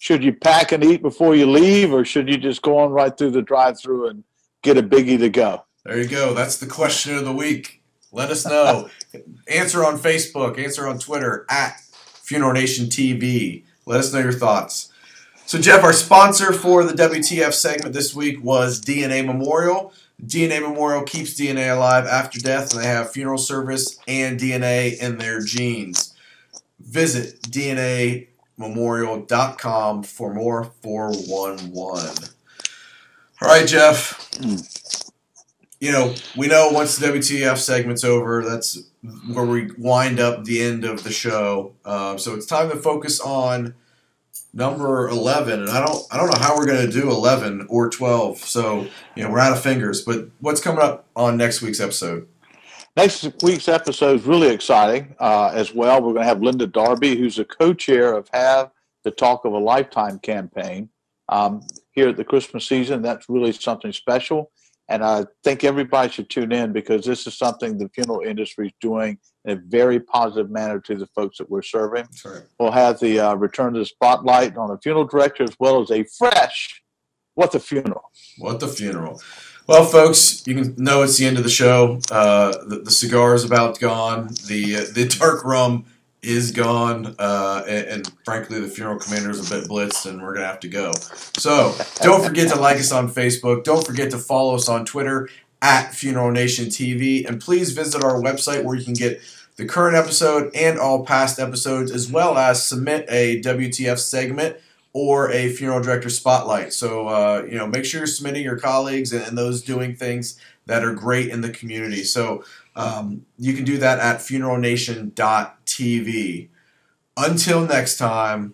Should 0.02 0.24
you 0.24 0.34
pack 0.34 0.72
and 0.72 0.84
eat 0.84 1.04
before 1.04 1.36
you 1.36 1.46
leave, 1.46 1.94
or 1.94 2.04
should 2.04 2.28
you 2.28 2.36
just 2.36 2.64
go 2.64 2.80
on 2.80 2.90
right 2.90 3.16
through 3.16 3.30
the 3.30 3.42
drive-through 3.44 4.10
and 4.10 4.24
get 4.64 4.76
a 4.76 4.82
biggie 4.82 5.20
to 5.20 5.30
go? 5.30 5.64
There 5.86 6.00
you 6.00 6.08
go. 6.08 6.34
That's 6.34 6.58
the 6.58 6.66
question 6.66 7.16
of 7.16 7.24
the 7.24 7.32
week. 7.32 7.84
Let 8.12 8.32
us 8.32 8.44
know. 8.44 8.90
answer 9.48 9.86
on 9.86 10.00
Facebook. 10.00 10.58
Answer 10.58 10.88
on 10.88 10.98
Twitter 10.98 11.46
at 11.52 11.80
Funeral 12.24 12.52
Nation 12.52 12.88
TV. 12.88 13.64
Let 13.86 14.00
us 14.00 14.12
know 14.12 14.22
your 14.22 14.32
thoughts. 14.32 14.92
So, 15.46 15.62
Jeff, 15.62 15.84
our 15.84 15.94
sponsor 15.94 16.52
for 16.52 16.84
the 16.84 16.94
WTF 16.94 17.54
segment 17.54 17.94
this 17.94 18.16
week 18.16 18.44
was 18.44 18.82
DNA 18.82 19.24
Memorial. 19.24 19.94
DNA 20.26 20.64
Memorial 20.64 21.04
keeps 21.04 21.40
DNA 21.40 21.72
alive 21.72 22.08
after 22.08 22.40
death, 22.40 22.74
and 22.74 22.82
they 22.82 22.88
have 22.88 23.12
funeral 23.12 23.38
service 23.38 24.00
and 24.08 24.40
DNA 24.40 24.98
in 24.98 25.20
their 25.20 25.42
genes. 25.42 26.16
Visit 26.80 27.40
DNA 27.44 28.30
memorial.com 28.62 30.04
for 30.04 30.34
more 30.34 30.72
411. 30.82 32.30
All 33.42 33.48
right, 33.48 33.68
Jeff. 33.68 34.30
You 35.80 35.92
know, 35.92 36.14
we 36.38 36.48
know 36.48 36.70
once 36.70 36.98
the 36.98 37.08
WTF 37.08 37.58
segment's 37.58 38.04
over, 38.04 38.44
that's 38.44 38.84
where 39.34 39.46
we 39.46 39.72
wind 39.78 40.20
up 40.20 40.46
the 40.46 40.62
end 40.62 40.86
of 40.86 41.04
the 41.04 41.12
show. 41.12 41.74
Uh, 41.84 42.18
so 42.18 42.36
it's 42.36 42.46
time 42.46 42.70
to 42.70 42.76
focus 42.76 43.20
on 43.20 43.74
number 44.54 45.08
11 45.08 45.62
and 45.62 45.70
i 45.70 45.86
don't 45.86 46.04
i 46.12 46.18
don't 46.18 46.28
know 46.28 46.40
how 46.40 46.58
we're 46.58 46.66
going 46.66 46.86
to 46.86 46.92
do 46.92 47.10
11 47.10 47.68
or 47.70 47.90
12 47.90 48.38
so 48.40 48.86
you 49.16 49.24
know 49.24 49.32
we're 49.32 49.40
out 49.40 49.54
of 49.54 49.62
fingers 49.62 50.02
but 50.02 50.28
what's 50.42 50.60
coming 50.60 50.82
up 50.82 51.06
on 51.16 51.38
next 51.38 51.62
week's 51.62 51.80
episode 51.80 52.28
Next 52.98 53.42
week's 53.42 53.70
episode 53.70 54.20
is 54.20 54.26
really 54.26 54.50
exciting 54.50 55.16
uh, 55.20 55.52
as 55.54 55.74
well. 55.74 56.02
We're 56.02 56.14
going 56.14 56.24
to 56.24 56.28
have 56.28 56.42
Linda 56.42 56.68
Darby, 56.68 57.16
who's 57.16 57.40
a 57.40 57.46
co-chair 57.46 58.14
of 58.14 58.28
Have 58.34 58.72
the 59.06 59.12
Talk 59.12 59.46
of 59.46 59.54
a 59.54 59.58
Lifetime 59.58 60.20
campaign 60.20 60.90
um, 61.30 61.62
here 61.94 62.10
at 62.10 62.18
the 62.18 62.26
Christmas 62.26 62.68
season. 62.68 63.02
That's 63.02 63.30
really 63.30 63.54
something 63.54 63.94
special. 63.94 64.52
And 64.90 65.06
I 65.06 65.26
think 65.46 65.64
everybody 65.64 66.12
should 66.12 66.30
tune 66.30 66.52
in 66.52 66.74
because 66.74 67.06
this 67.06 67.26
is 67.26 67.38
something 67.38 67.78
the 67.78 67.88
funeral 67.96 68.24
industry 68.26 68.68
is 68.68 68.74
doing 68.82 69.20
in 69.46 69.58
a 69.58 69.62
very 69.68 70.02
positive 70.02 70.52
manner 70.52 70.82
to 70.82 70.96
the 70.96 71.08
folks 71.16 71.38
that 71.38 71.50
we're 71.50 71.62
serving. 71.62 72.08
right. 72.26 72.42
We'll 72.60 72.72
have 72.72 73.00
the 73.00 73.22
uh, 73.22 73.36
return 73.36 73.72
to 73.74 73.80
the 73.80 73.86
spotlight 73.86 74.58
on 74.58 74.70
the 74.70 74.78
funeral 74.84 75.06
director 75.06 75.44
as 75.44 75.56
well 75.62 75.82
as 75.82 75.92
a 75.92 76.04
fresh 76.18 76.84
What 77.36 77.54
the 77.54 77.62
Funeral. 77.62 78.12
What 78.38 78.60
the 78.60 78.68
funeral. 78.68 79.22
Well, 79.68 79.86
folks, 79.86 80.46
you 80.48 80.56
can 80.56 80.76
know 80.78 81.04
it's 81.04 81.18
the 81.18 81.26
end 81.26 81.38
of 81.38 81.44
the 81.44 81.50
show. 81.50 82.00
Uh, 82.12 82.52
the, 82.66 82.80
the 82.80 82.92
cigar 82.92 83.36
is 83.36 83.44
about 83.44 83.80
gone. 83.80 84.30
The 84.48 84.78
uh, 84.78 84.86
the 84.92 85.08
dark 85.08 85.46
rum 85.46 85.86
is 86.22 86.52
gone, 86.52 87.16
uh, 87.18 87.64
and, 87.68 87.88
and, 87.88 88.12
frankly, 88.26 88.60
the 88.60 88.68
funeral 88.68 89.00
commander 89.00 89.32
is 89.32 89.52
a 89.52 89.56
bit 89.56 89.68
blitzed, 89.68 90.06
and 90.06 90.22
we're 90.22 90.34
gonna 90.34 90.46
have 90.46 90.60
to 90.62 90.68
go. 90.68 90.92
So, 91.38 91.76
don't 92.02 92.24
forget 92.24 92.50
to 92.50 92.60
like 92.60 92.78
us 92.78 92.92
on 92.92 93.10
Facebook. 93.10 93.64
Don't 93.64 93.86
forget 93.86 94.12
to 94.12 94.18
follow 94.18 94.56
us 94.56 94.70
on 94.70 94.86
Twitter 94.86 95.30
at 95.62 95.94
Funeral 95.94 96.32
Nation 96.32 96.66
TV, 96.66 97.28
and 97.28 97.40
please 97.40 97.72
visit 97.72 98.04
our 98.04 98.22
website 98.22 98.64
where 98.64 98.76
you 98.76 98.84
can 98.84 98.94
get 98.94 99.22
the 99.56 99.66
current 99.66 99.96
episode 99.96 100.52
and 100.56 100.80
all 100.80 101.06
past 101.06 101.40
episodes, 101.40 101.92
as 101.92 102.12
well 102.12 102.38
as 102.38 102.68
submit 102.68 103.06
a 103.10 103.42
WTF 103.42 104.00
segment 104.00 104.58
or 104.94 105.32
a 105.32 105.50
funeral 105.50 105.82
director 105.82 106.10
spotlight. 106.10 106.74
So, 106.74 107.08
uh, 107.08 107.46
you 107.48 107.58
know, 107.58 107.66
make 107.68 107.86
sure 107.86 108.02
you're 108.02 108.08
submitting 108.08 108.44
your 108.44 108.60
colleagues 108.60 109.14
and, 109.14 109.24
and, 109.24 109.38
those 109.38 109.62
doing 109.62 109.96
things 109.96 110.38
that 110.66 110.84
are 110.84 110.94
great 110.94 111.30
in 111.30 111.40
the 111.42 111.50
community. 111.50 112.04
So, 112.04 112.44
um, 112.76 113.26
you 113.38 113.54
can 113.54 113.64
do 113.64 113.78
that 113.78 114.00
at 114.00 114.18
funeralnation.tv. 114.18 116.50
Until 117.18 117.66
next 117.66 117.98
time, 117.98 118.54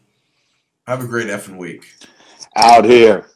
have 0.86 1.04
a 1.04 1.08
great 1.08 1.28
effing 1.28 1.58
week. 1.58 1.96
Out 2.56 2.86
here. 2.86 3.28